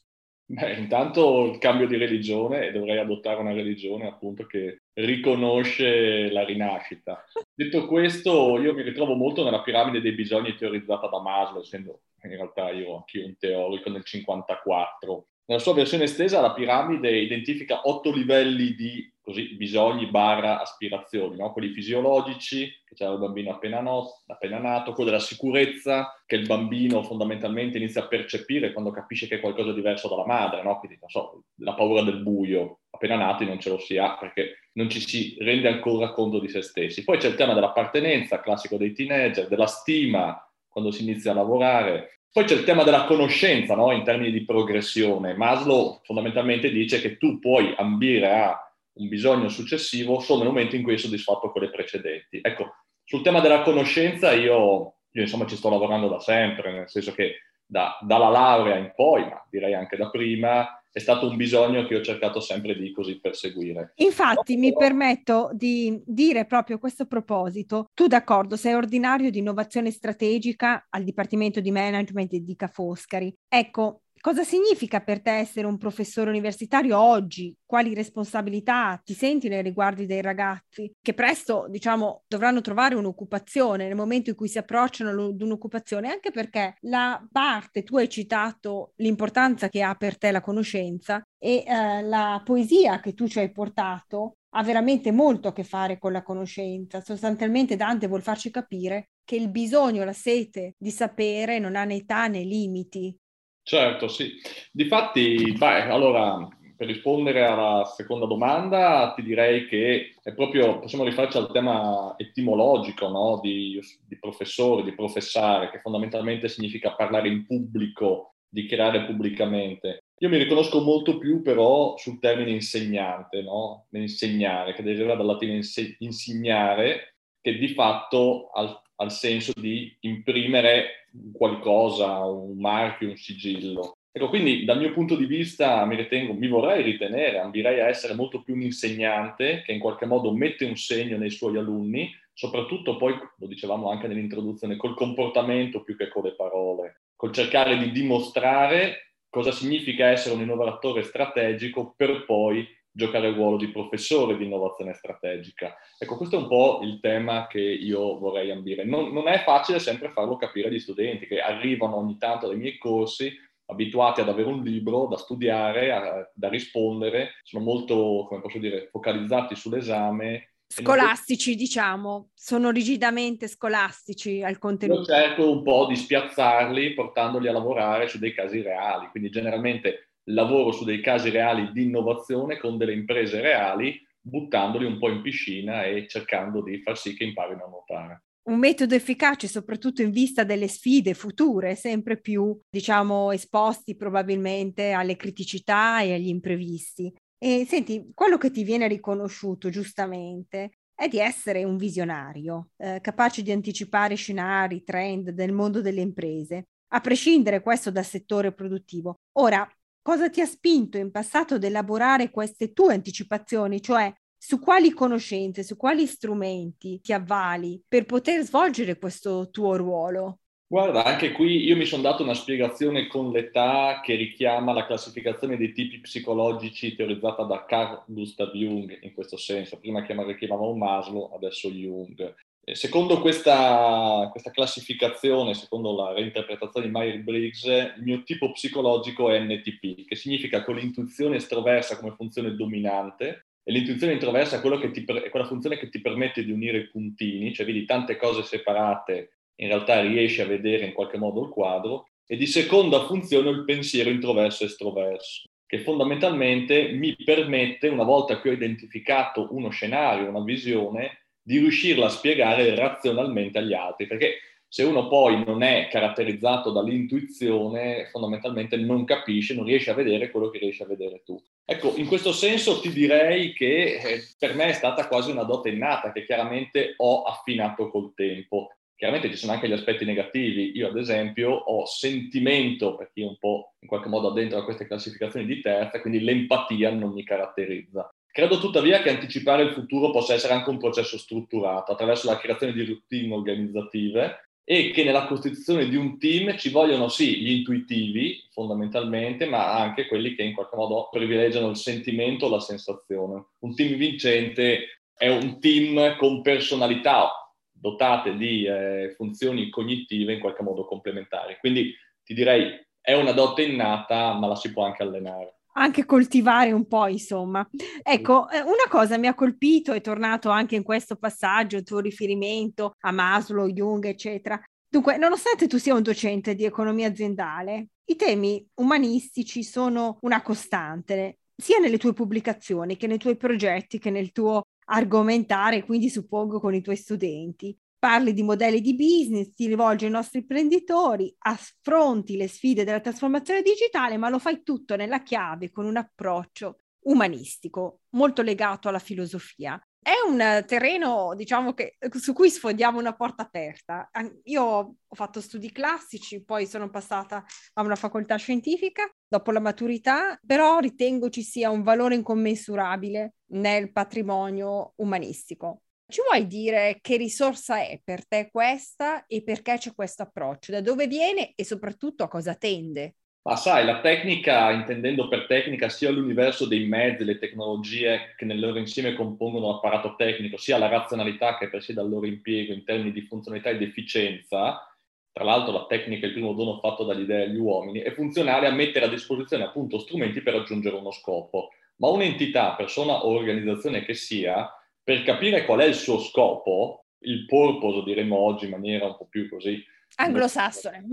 Beh, 0.53 0.75
intanto 0.75 1.47
il 1.47 1.57
cambio 1.57 1.87
di 1.87 1.97
religione 1.97 2.67
e 2.67 2.73
dovrei 2.73 2.99
adottare 2.99 3.41
una 3.41 3.55
religione 3.55 4.07
appunto 4.07 4.45
che 4.45 4.83
riconosce 4.93 6.31
la 6.31 6.45
rinascita. 6.45 7.25
Detto 7.55 7.87
questo, 7.87 8.61
io 8.61 8.75
mi 8.75 8.83
ritrovo 8.83 9.15
molto 9.15 9.45
nella 9.45 9.63
piramide 9.63 10.03
dei 10.03 10.13
bisogni 10.13 10.55
teorizzata 10.55 11.09
da 11.09 11.23
Maslow, 11.23 11.63
essendo 11.63 12.03
in 12.25 12.33
realtà 12.33 12.71
io 12.71 12.97
anch'io 12.97 13.25
un 13.25 13.35
teorico 13.39 13.89
nel 13.89 14.05
54. 14.05 15.27
Nella 15.45 15.61
sua 15.61 15.75
versione 15.75 16.05
estesa 16.05 16.41
la 16.41 16.53
piramide 16.53 17.11
identifica 17.19 17.83
otto 17.85 18.13
livelli 18.13 18.75
di 18.75 19.13
così, 19.23 19.55
bisogni 19.55 20.07
barra 20.07 20.61
aspirazioni, 20.61 21.37
no? 21.37 21.53
quelli 21.53 21.73
fisiologici, 21.73 22.69
che 22.85 22.95
c'è 22.95 23.09
il 23.09 23.19
bambino 23.19 23.53
appena, 23.53 23.81
no, 23.81 24.23
appena 24.27 24.59
nato, 24.59 24.93
quello 24.93 25.11
della 25.11 25.23
sicurezza, 25.23 26.21
che 26.27 26.37
il 26.37 26.47
bambino 26.47 27.03
fondamentalmente 27.03 27.79
inizia 27.79 28.03
a 28.03 28.09
percepire 28.09 28.73
quando 28.73 28.91
capisce 28.91 29.29
che 29.29 29.37
è 29.37 29.41
qualcosa 29.41 29.71
di 29.71 29.77
diverso 29.77 30.09
dalla 30.09 30.27
madre, 30.27 30.63
no? 30.63 30.79
quindi 30.79 30.99
non 31.01 31.09
so, 31.09 31.45
la 31.57 31.75
paura 31.75 32.03
del 32.03 32.23
buio, 32.23 32.81
appena 32.91 33.17
nati 33.17 33.45
non 33.45 33.61
ce 33.61 33.71
lo 33.71 33.79
si 33.79 33.97
ha 33.97 34.17
perché 34.17 34.69
non 34.73 34.91
ci 34.91 35.01
si 35.01 35.37
rende 35.39 35.69
ancora 35.69 36.13
conto 36.13 36.41
di 36.41 36.49
se 36.49 36.63
stessi. 36.63 37.05
Poi 37.05 37.19
c'è 37.19 37.29
il 37.29 37.37
tema 37.37 37.55
dell'appartenenza, 37.55 38.41
classico 38.41 38.77
dei 38.77 38.93
teenager, 38.93 39.47
della 39.47 39.67
stima, 39.67 40.37
quando 40.69 40.91
si 40.91 41.03
inizia 41.03 41.31
a 41.31 41.35
lavorare, 41.35 42.22
poi 42.33 42.45
c'è 42.45 42.55
il 42.55 42.65
tema 42.65 42.83
della 42.83 43.05
conoscenza, 43.05 43.75
no? 43.75 43.93
in 43.93 44.05
termini 44.05 44.33
di 44.33 44.47
progressione. 44.47 45.35
Maslow 45.35 46.01
fondamentalmente 46.03 46.71
dice 46.71 46.99
che 46.99 47.19
tu 47.19 47.39
puoi 47.39 47.75
ambire 47.77 48.41
a 48.41 48.73
un 48.95 49.09
bisogno 49.09 49.49
successivo 49.49 50.19
solo 50.19 50.43
nel 50.43 50.49
momento 50.49 50.75
in 50.75 50.83
cui 50.83 50.93
hai 50.93 50.99
soddisfatto 50.99 51.51
quelle 51.51 51.69
precedenti. 51.69 52.41
Ecco, 52.43 52.75
sul 53.05 53.21
tema 53.23 53.41
della 53.41 53.61
conoscenza 53.61 54.33
io, 54.33 54.95
io 55.11 55.23
insomma 55.23 55.47
ci 55.47 55.57
sto 55.57 55.69
lavorando 55.69 56.09
da 56.09 56.21
sempre, 56.21 56.73
nel 56.73 56.89
senso 56.89 57.12
che 57.12 57.41
da, 57.67 57.99
dalla 58.01 58.29
laurea 58.29 58.77
in 58.77 58.93
poi, 58.95 59.25
ma 59.25 59.47
direi 59.51 59.75
anche 59.75 59.99
da 59.99 60.09
prima, 60.09 60.82
è 60.93 60.99
stato 60.99 61.27
un 61.27 61.37
bisogno 61.37 61.87
che 61.87 61.97
ho 61.97 62.03
cercato 62.03 62.39
sempre 62.41 62.77
di 62.77 62.93
così 62.93 63.19
perseguire. 63.19 63.93
Infatti, 63.97 64.57
mi 64.57 64.75
permetto 64.75 65.51
di 65.55 66.01
dire 66.05 66.45
proprio 66.45 66.77
a 66.77 66.79
questo 66.79 67.07
proposito, 67.07 67.87
tu 67.95 68.07
d'accordo, 68.07 68.57
sei 68.57 68.75
ordinario 68.75 69.31
di 69.31 69.39
innovazione 69.39 69.91
strategica 69.91 70.87
al 70.91 71.03
Dipartimento 71.03 71.61
di 71.61 71.71
Management 71.71 72.35
di 72.37 72.57
Ca' 72.57 72.69
Foscari. 72.69 73.35
Ecco, 73.49 74.03
Cosa 74.23 74.45
significa 74.45 75.00
per 75.00 75.21
te 75.21 75.33
essere 75.33 75.67
un 75.67 75.76
professore 75.79 76.31
universitario 76.31 76.97
oggi? 76.97 77.52
Quali 77.67 77.93
responsabilità 77.93 79.00
ti 79.02 79.14
senti 79.14 79.49
nei 79.49 79.62
riguardi 79.62 80.07
dei 80.07 80.23
ragazzi 80.23 80.95
che 81.02 81.12
presto, 81.12 81.67
diciamo, 81.69 82.23
dovranno 82.29 82.61
trovare 82.61 82.95
un'occupazione 82.95 83.85
nel 83.85 83.97
momento 83.97 84.31
in 84.31 84.37
cui 84.37 84.47
si 84.47 84.59
approcciano 84.59 85.11
ad 85.11 85.43
un'occupazione? 85.43 86.09
Anche 86.09 86.31
perché 86.31 86.76
la 86.83 87.21
parte, 87.33 87.83
tu 87.83 87.97
hai 87.97 88.09
citato 88.09 88.93
l'importanza 88.99 89.69
che 89.69 89.83
ha 89.83 89.97
per 89.97 90.17
te 90.19 90.31
la 90.31 90.41
conoscenza 90.41 91.21
e 91.37 91.64
eh, 91.67 92.02
la 92.02 92.41
poesia 92.45 93.00
che 93.00 93.14
tu 93.14 93.26
ci 93.26 93.41
hai 93.41 93.50
portato 93.50 94.37
ha 94.50 94.62
veramente 94.62 95.11
molto 95.11 95.49
a 95.49 95.52
che 95.52 95.64
fare 95.64 95.99
con 95.99 96.12
la 96.12 96.23
conoscenza. 96.23 97.00
Sostanzialmente 97.00 97.75
Dante 97.75 98.07
vuol 98.07 98.23
farci 98.23 98.52
capire 98.52 99.09
che 99.25 99.35
il 99.35 99.50
bisogno, 99.50 100.05
la 100.05 100.12
sete 100.12 100.75
di 100.79 100.93
sapere 100.93 101.59
non 101.59 101.75
ha 101.75 101.83
né 101.83 101.97
età 101.97 102.29
né 102.29 102.45
limiti, 102.45 103.17
Certo, 103.62 104.09
sì. 104.09 104.33
Difatti, 104.73 105.54
beh, 105.57 105.83
allora, 105.83 106.47
per 106.76 106.87
rispondere 106.87 107.45
alla 107.45 107.85
seconda 107.85 108.26
domanda, 108.26 109.12
ti 109.14 109.23
direi 109.23 109.66
che 109.69 110.14
è 110.21 110.35
proprio, 110.35 110.81
possiamo 110.81 111.04
rifarci 111.04 111.37
al 111.37 111.52
tema 111.52 112.14
etimologico, 112.16 113.09
no? 113.09 113.38
di, 113.40 113.81
di 114.07 114.19
professore, 114.19 114.83
di 114.83 114.95
professare, 114.95 115.71
che 115.71 115.81
fondamentalmente 115.81 116.49
significa 116.49 116.95
parlare 116.95 117.28
in 117.28 117.47
pubblico, 117.47 118.35
di 118.49 118.66
creare 118.66 119.04
pubblicamente. 119.04 120.00
Io 120.19 120.28
mi 120.28 120.38
riconosco 120.38 120.81
molto 120.81 121.19
più 121.19 121.40
però 121.40 121.97
sul 121.97 122.19
termine 122.19 122.50
insegnante, 122.50 123.42
no? 123.42 123.87
Insegnare, 123.92 124.73
che 124.75 124.83
deriva 124.83 125.14
dal 125.14 125.26
latino 125.26 125.52
inse- 125.52 125.97
insegnare, 125.99 127.12
che 127.43 127.59
di 127.59 127.69
fatto 127.69 128.51
ha 128.55 129.05
il 129.05 129.11
senso 129.11 129.53
di 129.55 129.95
imprimere 130.01 131.09
qualcosa, 131.33 132.25
un 132.25 132.57
marchio, 132.59 133.11
un 133.11 133.17
sigillo. 133.17 133.97
Ecco, 134.11 134.29
quindi 134.29 134.65
dal 134.65 134.79
mio 134.79 134.93
punto 134.93 135.17
di 135.17 135.25
vista 135.25 135.85
mi 135.85 135.97
ritengo, 135.97 136.35
mi 136.35 136.47
vorrei 136.47 136.83
ritenere, 136.83 137.39
ambirei 137.39 137.81
a 137.81 137.89
essere 137.89 138.15
molto 138.15 138.43
più 138.43 138.55
un 138.55 138.63
insegnante 138.63 139.63
che 139.65 139.73
in 139.73 139.81
qualche 139.81 140.07
modo 140.07 140.33
mette 140.33 140.65
un 140.67 140.77
segno 140.77 141.17
nei 141.17 141.31
suoi 141.31 141.57
alunni, 141.57 142.11
soprattutto 142.33 142.97
poi, 142.97 143.15
lo 143.39 143.47
dicevamo 143.47 143.91
anche 143.91 144.07
nell'introduzione, 144.07 144.77
col 144.77 144.95
comportamento 144.95 145.83
più 145.83 145.97
che 145.97 146.09
con 146.09 146.25
le 146.25 146.35
parole, 146.35 147.01
col 147.17 147.33
cercare 147.33 147.77
di 147.79 147.91
dimostrare 147.91 149.15
cosa 149.31 149.51
significa 149.51 150.09
essere 150.09 150.35
un 150.35 150.43
innovatore 150.43 151.03
strategico 151.03 151.95
per 151.97 152.27
poi 152.27 152.69
giocare 152.93 153.29
il 153.29 153.35
ruolo 153.35 153.57
di 153.57 153.71
professore 153.71 154.37
di 154.37 154.45
innovazione 154.45 154.93
strategica. 154.93 155.75
Ecco, 155.99 156.17
questo 156.17 156.37
è 156.37 156.39
un 156.39 156.49
po' 156.49 156.81
il 156.83 157.01
tema 157.01 157.47
che 157.47 157.61
io 157.61 158.19
vorrei 158.19 158.51
ambire. 158.51 158.85
Non, 158.85 159.13
non, 159.13 159.29
è 159.29 159.43
facile 159.43 159.79
sempre 159.79 160.11
farlo 160.11 160.37
capire 160.37 160.69
agli 160.69 160.79
studenti 160.79 161.27
che 161.27 161.41
arrivano 161.41 161.97
ogni 161.97 162.19
tanto 162.19 162.49
dai 162.49 162.59
miei 162.59 162.77
corsi 162.77 163.33
abituati 163.67 164.21
ad 164.21 164.29
avere 164.29 164.49
un 164.49 164.63
libro 164.63 165.07
da 165.07 165.17
studiare, 165.17 165.93
a, 165.93 166.31
da 166.35 166.49
rispondere, 166.49 167.41
sono 167.43 167.65
molto, 167.65 168.27
come 168.29 168.43
posso 168.43 168.59
dire, 168.59 168.89
focalizzati 168.91 169.57
sull'esame. 169.57 170.51
Scolastici, 170.67 171.55
diciamo, 171.55 172.31
sono 172.35 172.71
rigidamente 172.71 173.47
scolastici 173.47 174.43
al 174.43 174.59
contenuto. 174.59 175.01
Io 175.01 175.07
cerco 175.07 175.51
un 175.51 175.63
po' 175.63 175.87
di 175.87 175.97
spiazzarli 175.97 176.95
portandoli 176.95 177.49
a 177.49 177.53
lavorare 177.53 178.09
su 178.09 178.19
dei 178.19 178.35
casi 178.35 178.63
reali, 178.63 179.09
quindi 179.09 179.31
generalmente 179.31 180.12
lavoro 180.25 180.73
su 180.73 180.85
dei 180.85 181.00
casi 181.00 181.31
reali 181.31 181.71
di 181.73 181.85
innovazione 181.85 182.59
con 182.59 182.76
delle 182.76 182.93
imprese 182.93 183.41
reali, 183.41 184.00
buttandoli 184.21 184.85
un 184.85 184.99
po' 184.99 185.09
in 185.09 185.23
piscina 185.23 185.85
e 185.85 186.07
cercando 186.09 186.62
di 186.62 186.81
far 186.83 186.97
sì 186.97 187.14
che 187.17 187.25
imparino 187.25 187.64
a 187.64 187.69
nuotare. 187.69 188.23
Un 188.45 188.59
metodo 188.59 188.95
efficace 188.95 189.47
soprattutto 189.47 190.02
in 190.02 190.11
vista 190.11 190.43
delle 190.43 190.67
sfide 190.67 191.14
future, 191.14 191.76
sempre 191.76 192.21
più, 192.21 192.59
diciamo, 192.69 193.31
esposti 193.31 193.95
probabilmente 193.95 194.91
alle 194.91 195.14
criticità 195.14 196.00
e 196.02 196.14
agli 196.14 196.29
imprevisti. 196.29 197.12
E 197.38 197.64
senti, 197.69 198.11
quello 198.14 198.38
che 198.38 198.50
ti 198.50 198.64
viene 198.64 198.88
riconosciuto 198.88 199.69
giustamente 199.69 200.73
è 200.95 201.09
di 201.09 201.19
essere 201.19 201.64
un 201.64 201.76
visionario, 201.76 202.71
eh, 202.76 202.99
capace 203.00 203.43
di 203.43 203.52
anticipare 203.52 204.14
scenari, 204.17 204.83
trend 204.83 205.31
del 205.31 205.52
mondo 205.52 205.81
delle 205.81 206.00
imprese, 206.00 206.67
a 206.95 207.00
prescindere 207.00 207.61
questo 207.61 207.91
dal 207.91 208.05
settore 208.05 208.52
produttivo. 208.52 209.21
Ora, 209.38 209.69
cosa 210.03 210.29
ti 210.29 210.41
ha 210.41 210.47
spinto 210.47 210.99
in 210.99 211.11
passato 211.11 211.55
ad 211.55 211.65
elaborare 211.65 212.31
queste 212.31 212.73
tue 212.73 212.95
anticipazioni, 212.95 213.81
cioè 213.81 214.13
su 214.37 214.59
quali 214.59 214.91
conoscenze, 214.91 215.63
su 215.63 215.77
quali 215.77 216.05
strumenti 216.07 217.01
ti 217.01 217.13
avvali 217.13 217.81
per 217.87 218.05
poter 218.05 218.43
svolgere 218.43 218.99
questo 218.99 219.51
tuo 219.51 219.77
ruolo? 219.77 220.41
Guarda, 220.67 221.05
anche 221.05 221.33
qui 221.33 221.65
io 221.65 221.77
mi 221.77 221.85
sono 221.85 222.03
dato 222.03 222.23
una 222.23 222.33
spiegazione 222.35 223.07
con 223.07 223.31
l'età 223.31 224.01
che 224.03 224.15
richiama 224.15 224.73
la 224.73 224.87
classificazione 224.87 225.59
dei 225.59 225.73
tipi 225.73 226.01
psicologici 226.01 226.97
teorizzata 226.97 227.45
da 227.45 227.65
Carl 227.67 228.05
Gustav 228.07 228.53
Jung 228.53 228.99
in 229.03 229.13
questo 229.13 229.37
senso. 229.37 229.79
Prima 229.79 230.03
chiamavamo 230.03 230.75
Maslow, 230.75 231.31
adesso 231.35 231.69
Jung. 231.71 232.35
Secondo 232.64 233.21
questa, 233.21 234.28
questa, 234.31 234.52
classificazione, 234.52 235.52
secondo 235.52 235.97
la 235.97 236.12
reinterpretazione 236.12 236.87
di 236.87 236.92
Meyer-Briggs, 236.92 237.64
il 237.64 238.02
mio 238.04 238.23
tipo 238.23 238.52
psicologico 238.52 239.31
è 239.31 239.40
NTP, 239.40 240.07
che 240.07 240.14
significa 240.14 240.62
con 240.62 240.76
l'intuizione 240.76 241.37
estroversa 241.37 241.99
come 241.99 242.14
funzione 242.14 242.54
dominante 242.54 243.47
e 243.64 243.73
l'intuizione 243.73 244.12
introversa 244.12 244.61
è, 244.61 244.90
ti, 244.92 245.04
è, 245.04 245.28
quella 245.31 245.47
funzione 245.47 245.76
che 245.76 245.88
ti 245.88 246.00
permette 246.00 246.45
di 246.45 246.52
unire 246.52 246.78
i 246.78 246.88
puntini, 246.88 247.52
cioè 247.52 247.66
vedi 247.66 247.85
tante 247.85 248.16
cose 248.16 248.45
separate, 248.45 249.38
in 249.57 249.66
realtà 249.66 250.00
riesci 250.00 250.40
a 250.40 250.47
vedere 250.47 250.87
in 250.87 250.92
qualche 250.92 251.19
modo 251.19 251.42
il 251.42 251.49
quadro, 251.49 252.11
e 252.26 252.37
di 252.37 252.47
seconda 252.47 253.07
funzione 253.07 253.50
il 253.50 253.64
pensiero 253.64 254.09
introverso-estroverso, 254.09 255.49
che 255.66 255.81
fondamentalmente 255.81 256.92
mi 256.92 257.16
permette, 257.16 257.88
una 257.88 258.04
volta 258.04 258.40
che 258.40 258.50
ho 258.50 258.52
identificato 258.52 259.49
uno 259.50 259.71
scenario, 259.71 260.28
una 260.28 260.45
visione, 260.45 261.22
di 261.43 261.59
riuscirla 261.59 262.07
a 262.07 262.11
spiegare 262.11 262.75
razionalmente 262.75 263.59
agli 263.59 263.75
altri, 263.75 264.07
perché 264.07 264.39
se 264.73 264.85
uno 264.85 265.07
poi 265.07 265.45
non 265.45 265.63
è 265.63 265.89
caratterizzato 265.91 266.71
dall'intuizione, 266.71 268.09
fondamentalmente 268.11 268.77
non 268.79 269.05
capisce, 269.05 269.53
non 269.53 269.67
riesce 269.67 269.91
a 269.91 269.95
vedere 269.95 270.31
quello 270.31 270.49
che 270.49 270.59
riesci 270.59 270.83
a 270.83 270.87
vedere 270.87 271.21
tu. 271.27 271.39
Ecco, 271.63 271.93
in 271.97 272.07
questo 272.07 272.33
senso 272.33 272.81
ti 272.81 272.91
direi 272.91 273.53
che 273.53 273.97
eh, 273.97 274.23
per 274.39 274.55
me 274.55 274.69
è 274.69 274.73
stata 274.73 275.09
quasi 275.09 275.31
una 275.31 275.43
dote 275.43 275.69
innata 275.69 276.11
che 276.11 276.25
chiaramente 276.25 276.95
ho 276.97 277.21
affinato 277.23 277.91
col 277.91 278.15
tempo. 278.15 278.77
Chiaramente 278.97 279.29
ci 279.29 279.37
sono 279.37 279.53
anche 279.53 279.69
gli 279.69 279.73
aspetti 279.73 280.07
negativi. 280.07 280.73
Io, 280.75 280.89
ad 280.89 280.97
esempio, 280.97 281.51
ho 281.51 281.85
sentimento, 281.85 282.97
perché 282.97 283.23
un 283.25 283.37
po' 283.39 283.75
in 283.81 283.89
qualche 283.89 284.09
modo 284.09 284.29
addentro 284.29 284.59
a 284.59 284.65
queste 284.65 284.87
classificazioni 284.87 285.45
di 285.45 285.61
terza, 285.61 286.01
quindi 286.01 286.21
l'empatia 286.21 286.91
non 286.91 287.13
mi 287.13 287.25
caratterizza. 287.25 288.11
Credo 288.33 288.59
tuttavia 288.59 289.03
che 289.03 289.11
anticipare 289.11 289.62
il 289.62 289.73
futuro 289.73 290.11
possa 290.11 290.33
essere 290.33 290.55
anche 290.55 290.71
un 290.71 290.79
processo 290.79 291.19
strutturato 291.19 291.93
attraverso 291.93 292.27
la 292.27 292.39
creazione 292.39 292.73
di 292.73 292.83
routine 292.83 293.35
organizzative 293.35 294.49
e 294.65 294.91
che 294.91 295.05
nella 295.05 295.27
costituzione 295.27 295.87
di 295.87 295.97
un 295.97 296.19
team 296.19 296.57
ci 296.57 296.71
vogliono 296.71 297.09
sì 297.09 297.43
gli 297.43 297.51
intuitivi 297.51 298.43
fondamentalmente, 298.51 299.45
ma 299.45 299.79
anche 299.79 300.07
quelli 300.07 300.35
che 300.35 300.45
in 300.45 300.55
qualche 300.55 300.77
modo 300.77 301.09
privilegiano 301.11 301.69
il 301.69 301.77
sentimento 301.77 302.47
o 302.47 302.49
la 302.49 302.61
sensazione. 302.61 303.49
Un 303.59 303.75
team 303.75 303.97
vincente 303.97 305.03
è 305.15 305.29
un 305.29 305.61
team 305.61 306.17
con 306.17 306.41
personalità 306.41 307.53
dotate 307.71 308.35
di 308.39 308.65
eh, 308.65 309.12
funzioni 309.15 309.69
cognitive 309.69 310.33
in 310.33 310.41
qualche 310.41 310.62
modo 310.62 310.87
complementari. 310.87 311.59
Quindi 311.61 311.95
ti 312.25 312.33
direi 312.33 312.81
è 312.99 313.12
una 313.12 313.33
dote 313.33 313.65
innata, 313.65 314.33
ma 314.33 314.47
la 314.47 314.57
si 314.57 314.73
può 314.73 314.87
anche 314.87 315.03
allenare 315.03 315.57
anche 315.73 316.05
coltivare 316.05 316.73
un 316.73 316.87
po', 316.87 317.07
insomma. 317.07 317.67
Ecco, 318.02 318.49
eh, 318.50 318.61
una 318.61 318.88
cosa 318.88 319.19
mi 319.19 319.26
ha 319.26 319.35
colpito, 319.35 319.93
è 319.93 320.00
tornato 320.00 320.50
anche 320.50 320.76
in 320.76 320.83
questo 320.83 321.17
passaggio 321.17 321.76
il 321.76 321.85
tuo 321.85 322.00
riferimento 322.00 322.95
a 323.00 323.12
Maslow, 323.12 323.69
Jung, 323.69 324.05
eccetera. 324.05 324.61
Dunque, 324.88 325.17
nonostante 325.17 325.67
tu 325.67 325.79
sia 325.79 325.95
un 325.95 326.02
docente 326.02 326.55
di 326.55 326.64
economia 326.64 327.09
aziendale, 327.09 327.88
i 328.05 328.17
temi 328.17 328.67
umanistici 328.75 329.62
sono 329.62 330.19
una 330.23 330.43
costante, 330.43 331.38
sia 331.57 331.79
nelle 331.79 331.99
tue 331.99 332.12
pubblicazioni 332.12 332.97
che 332.97 333.07
nei 333.07 333.19
tuoi 333.19 333.37
progetti, 333.37 333.99
che 333.99 334.11
nel 334.11 334.33
tuo 334.33 334.62
argomentare, 334.87 335.85
quindi 335.85 336.11
suppongo 336.11 336.61
con 336.61 336.75
i 336.75 336.83
tuoi 336.83 336.97
studenti 336.97 337.75
parli 338.03 338.33
di 338.33 338.43
modelli 338.43 338.81
di 338.81 338.97
business, 338.97 339.55
ti 339.55 339.69
rivolgi 339.69 340.07
ai 340.07 340.11
nostri 340.11 340.41
imprenditori, 340.41 341.33
affronti 341.39 342.37
le 342.37 342.49
sfide 342.49 342.83
della 342.83 342.99
trasformazione 342.99 343.63
digitale, 343.63 344.17
ma 344.17 344.29
lo 344.29 344.41
fai 344.41 344.65
tutto 344.65 344.97
nella 344.97 345.23
chiave 345.23 345.71
con 345.71 345.85
un 345.85 345.97
approccio 345.97 346.79
umanistico, 347.03 348.01
molto 348.17 348.43
legato 348.43 348.89
alla 348.89 348.99
filosofia. 348.99 349.81
È 349.97 350.15
un 350.27 350.65
terreno, 350.67 351.33
diciamo, 351.37 351.75
che, 351.75 351.97
su 352.19 352.33
cui 352.33 352.51
sfondiamo 352.51 352.99
una 352.99 353.15
porta 353.15 353.45
aperta. 353.45 354.11
Io 354.47 354.65
ho 354.65 355.15
fatto 355.15 355.41
studi 355.41 355.71
classici, 355.71 356.43
poi 356.43 356.67
sono 356.67 356.91
passata 356.91 357.45
a 357.75 357.83
una 357.83 357.95
facoltà 357.95 358.35
scientifica 358.35 359.09
dopo 359.29 359.53
la 359.53 359.61
maturità, 359.61 360.37
però 360.45 360.81
ritengo 360.81 361.31
ci 361.31 361.45
sia 361.45 361.71
un 361.71 361.85
valore 361.85 362.17
incommensurabile 362.17 363.35
nel 363.53 363.93
patrimonio 363.93 364.95
umanistico. 364.97 365.83
Ci 366.12 366.21
vuoi 366.28 366.47
dire 366.47 366.99
che 367.00 367.16
risorsa 367.16 367.78
è 367.87 367.99
per 368.04 368.26
te 368.26 368.50
questa 368.52 369.25
e 369.25 369.42
perché 369.42 369.78
c'è 369.78 369.95
questo 369.95 370.25
approccio? 370.25 370.71
Da 370.71 370.83
dove 370.83 371.07
viene 371.07 371.54
e 371.54 371.64
soprattutto 371.64 372.23
a 372.23 372.28
cosa 372.28 372.54
tende? 372.54 373.14
Ma 373.45 373.57
sai, 373.57 373.87
la 373.87 374.02
tecnica, 374.02 374.73
intendendo 374.73 375.26
per 375.26 375.47
tecnica 375.47 375.88
sia 375.88 376.11
l'universo 376.11 376.66
dei 376.66 376.85
mezzi, 376.85 377.25
le 377.25 377.38
tecnologie 377.38 378.35
che 378.37 378.45
nel 378.45 378.61
loro 378.61 378.78
insieme 378.78 379.14
compongono 379.14 379.69
l'apparato 379.69 380.14
tecnico, 380.14 380.59
sia 380.59 380.76
la 380.76 380.88
razionalità 380.88 381.57
che 381.57 381.71
presiede 381.71 382.02
al 382.02 382.11
loro 382.11 382.26
impiego 382.26 382.75
in 382.75 382.85
termini 382.85 383.11
di 383.11 383.23
funzionalità 383.23 383.71
ed 383.71 383.81
efficienza, 383.81 384.87
tra 385.33 385.45
l'altro 385.45 385.73
la 385.73 385.87
tecnica 385.87 386.26
è 386.26 386.28
il 386.28 386.35
primo 386.35 386.52
dono 386.52 386.78
fatto 386.78 387.04
dagli 387.04 387.25
dei 387.25 387.45
agli 387.45 387.59
uomini, 387.59 388.00
è 388.00 388.12
funzionale 388.12 388.66
a 388.66 388.71
mettere 388.71 389.07
a 389.07 389.09
disposizione 389.09 389.64
appunto 389.64 389.99
strumenti 389.99 390.42
per 390.42 390.57
raggiungere 390.57 390.95
uno 390.95 391.11
scopo. 391.11 391.71
Ma 391.97 392.09
un'entità, 392.11 392.75
persona 392.75 393.25
o 393.25 393.31
organizzazione 393.31 394.04
che 394.04 394.12
sia, 394.12 394.71
per 395.03 395.23
capire 395.23 395.65
qual 395.65 395.81
è 395.81 395.85
il 395.85 395.95
suo 395.95 396.19
scopo, 396.21 397.07
il 397.21 397.47
purpose, 397.47 398.03
diremmo 398.05 398.37
oggi 398.37 398.65
in 398.65 398.71
maniera 398.71 399.07
un 399.07 399.17
po' 399.17 399.27
più 399.27 399.49
così... 399.49 399.83
Anglosassone. 400.17 401.07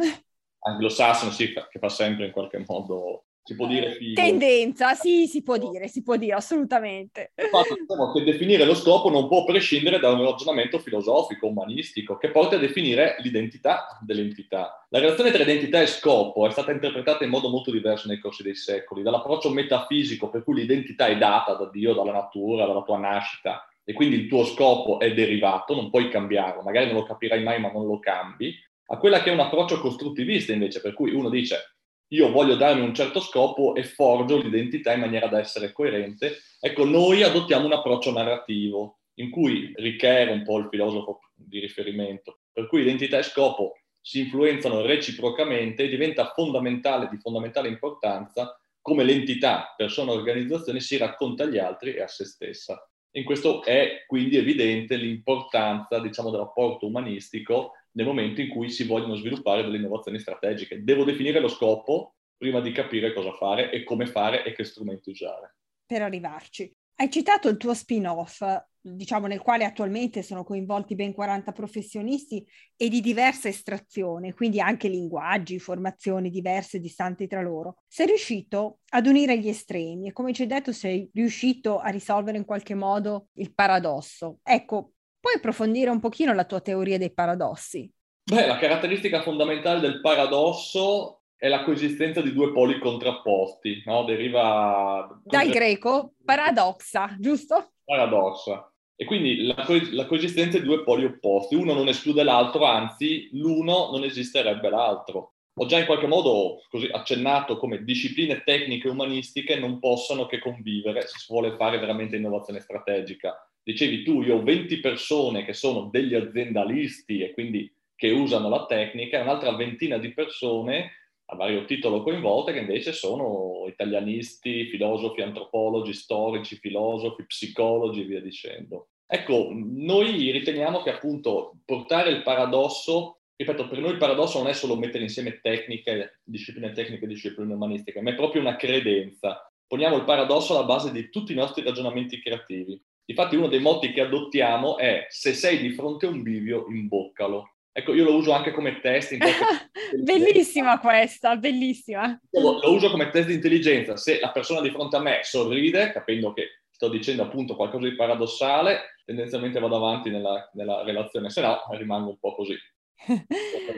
Anglosassone, 0.60 1.32
sì, 1.32 1.54
che 1.54 1.80
fa 1.80 1.90
sempre 1.90 2.26
in 2.26 2.32
qualche 2.32 2.64
modo 2.68 3.26
si 3.50 3.56
può 3.56 3.66
dire 3.66 3.94
figo. 3.94 4.22
Tendenza, 4.22 4.94
sì, 4.94 5.26
si 5.26 5.42
può 5.42 5.58
dire, 5.58 5.88
si 5.88 6.04
può 6.04 6.18
dire, 6.18 6.34
assolutamente. 6.34 7.32
Infatti, 7.36 7.74
diciamo 7.80 8.12
che 8.12 8.24
definire 8.24 8.64
lo 8.64 8.76
scopo 8.76 9.10
non 9.10 9.28
può 9.28 9.44
prescindere 9.44 9.98
da 9.98 10.12
un 10.12 10.24
ragionamento 10.24 10.78
filosofico, 10.78 11.48
umanistico, 11.48 12.18
che 12.18 12.30
porta 12.30 12.58
a 12.58 12.60
definire 12.60 13.16
l'identità 13.22 13.98
dell'entità. 14.02 14.86
La 14.90 15.00
relazione 15.00 15.32
tra 15.32 15.42
identità 15.42 15.82
e 15.82 15.88
scopo 15.88 16.46
è 16.46 16.52
stata 16.52 16.72
interpretata 16.72 17.24
in 17.24 17.32
modo 17.32 17.50
molto 17.50 17.72
diverso 17.72 18.08
nei 18.08 18.20
corsi 18.20 18.44
dei 18.44 18.56
secoli, 18.56 19.02
dall'approccio 19.02 19.50
metafisico 19.50 20.30
per 20.30 20.44
cui 20.44 20.54
l'identità 20.54 21.08
è 21.08 21.18
data 21.18 21.56
da 21.56 21.68
Dio, 21.72 21.96
dalla 21.96 22.12
natura, 22.12 22.68
dalla 22.68 22.84
tua 22.84 23.00
nascita, 23.00 23.68
e 23.90 23.94
quindi 23.94 24.18
il 24.18 24.28
tuo 24.28 24.46
scopo 24.46 25.00
è 25.00 25.16
derivato, 25.16 25.74
non 25.74 25.90
puoi 25.90 26.10
cambiarlo, 26.10 26.62
magari 26.62 26.86
non 26.86 26.98
lo 26.98 27.06
capirai 27.06 27.42
mai 27.42 27.60
ma 27.60 27.72
non 27.72 27.88
lo 27.88 27.98
cambi, 27.98 28.56
a 28.92 28.98
quella 29.00 29.24
che 29.24 29.32
è 29.32 29.34
un 29.34 29.40
approccio 29.40 29.80
costruttivista 29.80 30.54
invece, 30.54 30.80
per 30.80 30.94
cui 30.94 31.12
uno 31.12 31.28
dice 31.28 31.78
io 32.10 32.30
voglio 32.30 32.54
darmi 32.54 32.82
un 32.82 32.94
certo 32.94 33.20
scopo 33.20 33.74
e 33.74 33.84
forgio 33.84 34.38
l'identità 34.38 34.94
in 34.94 35.00
maniera 35.00 35.26
da 35.26 35.40
essere 35.40 35.72
coerente. 35.72 36.38
Ecco, 36.60 36.86
noi 36.86 37.24
adottiamo 37.24 37.66
un 37.66 37.74
approccio 37.74 38.12
narrativo 38.12 39.00
in 39.16 39.32
cui 39.32 39.74
Richer, 39.76 40.30
un 40.30 40.44
po' 40.44 40.60
il 40.60 40.68
filosofo 40.70 41.22
di 41.34 41.60
riferimento, 41.60 42.42
per 42.52 42.68
cui 42.68 42.82
identità 42.82 43.18
e 43.18 43.24
scopo 43.24 43.80
si 44.00 44.20
influenzano 44.20 44.82
reciprocamente 44.82 45.86
e 45.86 45.90
diventa 45.90 46.32
fondamentale, 46.36 47.10
di 47.10 47.18
fondamentale 47.18 47.68
importanza, 47.68 48.56
come 48.82 49.04
l'entità, 49.04 49.74
persona 49.76 50.12
o 50.12 50.16
organizzazione 50.16 50.80
si 50.80 50.96
racconta 50.96 51.44
agli 51.44 51.58
altri 51.58 51.96
e 51.96 52.04
a 52.04 52.08
se 52.08 52.26
stessa. 52.26 52.80
In 53.12 53.24
questo 53.24 53.64
è 53.64 54.04
quindi 54.06 54.38
evidente 54.38 54.96
l'importanza, 54.96 56.00
diciamo, 56.00 56.30
del 56.30 56.42
rapporto 56.42 56.86
umanistico 56.86 57.74
nel 57.94 58.06
momento 58.06 58.42
in 58.42 58.50
cui 58.50 58.70
si 58.70 58.86
vogliono 58.86 59.16
sviluppare 59.16 59.64
delle 59.64 59.78
innovazioni 59.78 60.20
strategiche. 60.20 60.84
Devo 60.84 61.04
definire 61.04 61.40
lo 61.40 61.48
scopo 61.48 62.16
prima 62.38 62.62
di 62.62 62.72
capire 62.72 63.14
cosa 63.14 63.34
fare 63.34 63.72
e 63.72 63.84
come 63.84 64.06
fare 64.06 64.44
e 64.44 64.54
che 64.54 64.64
strumenti 64.64 65.10
usare. 65.10 65.56
Per 65.86 66.02
arrivarci. 66.02 66.72
Hai 66.96 67.10
citato 67.10 67.50
il 67.50 67.58
tuo 67.58 67.74
spin-off, 67.74 68.44
diciamo 68.82 69.28
nel 69.28 69.42
quale 69.42 69.66
attualmente 69.66 70.22
sono 70.22 70.44
coinvolti 70.44 70.96
ben 70.96 71.14
40 71.14 71.52
professionisti 71.52 72.46
e 72.76 72.90
di 72.90 73.02
diversa 73.02 73.48
estrazione, 73.48 74.34
quindi 74.34 74.60
anche 74.60 74.88
linguaggi, 74.88 75.60
formazioni 75.60 76.30
diverse 76.30 76.80
distanti 76.80 77.28
tra 77.28 77.42
loro. 77.42 77.78
Sei 77.88 78.08
riuscito 78.08 78.80
ad 78.90 79.08
unire 79.08 79.38
gli 79.40 79.48
estremi 79.48 80.08
e 80.08 80.14
come 80.14 80.34
ci 80.34 80.44
hai 80.44 80.48
detto 80.48 80.72
sei 80.72 81.10
riuscito 81.14 81.80
a 81.80 81.90
risolvere 81.90 82.38
in 82.38 82.46
qualche 82.46 82.76
modo 82.76 83.28
il 83.34 83.54
paradosso. 83.54 84.40
Ecco, 84.44 84.94
puoi 85.20 85.36
approfondire 85.36 85.90
un 85.90 86.00
pochino 86.00 86.34
la 86.34 86.46
tua 86.46 86.62
teoria 86.62 86.98
dei 86.98 87.14
paradossi? 87.14 87.92
Beh, 88.24 88.46
la 88.46 88.58
caratteristica 88.58 89.22
fondamentale 89.22 89.80
del 89.80 90.02
paradosso 90.02 91.19
è 91.40 91.48
la 91.48 91.64
coesistenza 91.64 92.22
di 92.22 92.34
due 92.34 92.52
poli 92.52 92.78
contrapposti, 92.80 93.82
no? 93.86 94.04
Deriva... 94.04 95.22
Dal 95.24 95.48
greco 95.48 96.16
paradoxa, 96.26 97.16
giusto? 97.18 97.72
Paradossa. 97.86 98.70
E 98.94 99.06
quindi 99.06 99.46
la, 99.46 99.64
co- 99.64 99.80
la, 99.92 100.06
coesistenza 100.06 100.60
di 100.60 100.66
due 100.66 100.84
poli 100.84 101.06
opposti, 101.06 101.56
uno 101.56 101.74
non 101.74 101.88
esclude 101.88 102.24
l'altro, 102.24 102.66
anzi 102.66 103.30
l'uno 103.32 103.90
non 103.90 104.04
esisterebbe 104.04 104.70
l'altro. 104.70 105.36
Ho 105.54 105.66
già 105.66 105.80
in 105.80 105.86
qualche 105.86 106.08
modo 106.08 106.62
così 106.70 106.90
accennato 106.92 107.58
come 107.58 107.86
discipline 107.86 108.44
tecniche 108.44 108.90
umanistiche 108.90 109.56
non 109.58 109.80
possano 109.80 110.26
che 110.26 110.40
convivere 110.40 111.04
se 111.04 111.18
si 111.20 111.28
vuole 111.30 111.56
fare 111.56 111.80
veramente 111.80 112.18
innovazione 112.18 112.60
strategica. 112.60 113.34
Dicevi 113.64 114.04
tu, 114.04 114.22
io 114.24 114.36
ho 114.36 114.44
20 114.44 114.82
persone 114.82 115.46
che 115.46 115.54
sono 115.54 115.88
degli 115.90 116.16
aziendalisti 116.16 117.22
e 117.22 117.32
quindi 117.32 117.74
che 117.96 118.12
usano 118.12 118.50
la 118.50 118.66
tecnica 118.66 119.18
e 119.18 119.22
un'altra 119.22 119.56
ventina 119.56 119.98
di 119.98 120.14
persone 120.14 120.99
a 121.32 121.36
vario 121.36 121.66
titolo 121.66 122.02
coinvolte, 122.02 122.54
che 122.54 122.60
invece 122.60 122.92
sono 122.92 123.66
italianisti, 123.68 124.66
filosofi, 124.66 125.22
antropologi, 125.22 125.94
storici, 125.94 126.56
filosofi, 126.56 127.26
psicologi 127.26 128.02
e 128.02 128.06
via 128.06 128.22
dicendo. 128.22 128.90
Ecco, 129.06 129.50
noi 129.52 130.32
riteniamo 130.32 130.82
che 130.82 130.92
appunto 130.92 131.58
portare 131.66 132.10
il 132.10 132.24
paradosso, 132.24 133.22
ripeto, 133.36 133.68
per 133.68 133.80
noi 133.80 133.92
il 133.92 133.98
paradosso 133.98 134.40
non 134.40 134.48
è 134.48 134.54
solo 134.54 134.76
mettere 134.76 135.04
insieme 135.04 135.40
tecniche, 135.40 136.20
discipline 136.24 136.72
tecniche 136.72 137.06
e 137.06 137.08
discipline 137.08 137.54
umanistiche, 137.54 138.02
ma 138.02 138.12
è 138.12 138.16
proprio 138.16 138.42
una 138.42 138.56
credenza. 138.56 139.52
Poniamo 139.68 139.98
il 139.98 140.04
paradosso 140.06 140.56
alla 140.56 140.66
base 140.66 140.92
di 140.92 141.10
tutti 141.10 141.32
i 141.32 141.36
nostri 141.36 141.64
ragionamenti 141.64 142.20
creativi. 142.20 142.82
Infatti 143.06 143.36
uno 143.36 143.48
dei 143.48 143.60
motti 143.60 143.92
che 143.92 144.02
adottiamo 144.02 144.78
è 144.78 145.06
se 145.10 145.34
sei 145.34 145.60
di 145.60 145.72
fronte 145.72 146.06
a 146.06 146.10
un 146.10 146.22
bivio, 146.22 146.66
imboccalo. 146.70 147.54
Ecco, 147.72 147.94
io 147.94 148.04
lo 148.04 148.16
uso 148.16 148.32
anche 148.32 148.52
come 148.52 148.80
test. 148.82 149.16
bellissima 150.02 150.80
questa, 150.80 151.36
bellissima. 151.38 152.20
Lo, 152.32 152.60
lo, 152.60 152.74
uso 152.74 152.90
come 152.90 153.10
test 153.10 153.28
di 153.28 153.36
intelligenza. 153.36 153.96
Se 153.96 154.20
la 154.20 154.32
persona 154.32 154.62
di 154.62 154.72
fronte 154.72 154.96
a 154.96 155.02
me 155.02 155.20
sorride, 155.24 155.92
capendo 155.92 156.34
che 156.34 156.62
sto 156.70 156.90
dicendo 156.90 157.24
appunto 157.24 157.56
qualcosa 157.56 157.88
di 157.88 157.96
paradossale, 157.96 158.96
tendenzialmente 159.06 159.60
vado 159.60 159.76
avanti 159.76 160.10
nella, 160.10 160.50
nella 160.54 160.84
relazione, 160.84 161.30
se 161.30 161.42
no 161.42 161.62
rimango 161.72 162.10
un 162.10 162.20
po' 162.20 162.36
così. 162.36 162.56
Un 163.08 163.26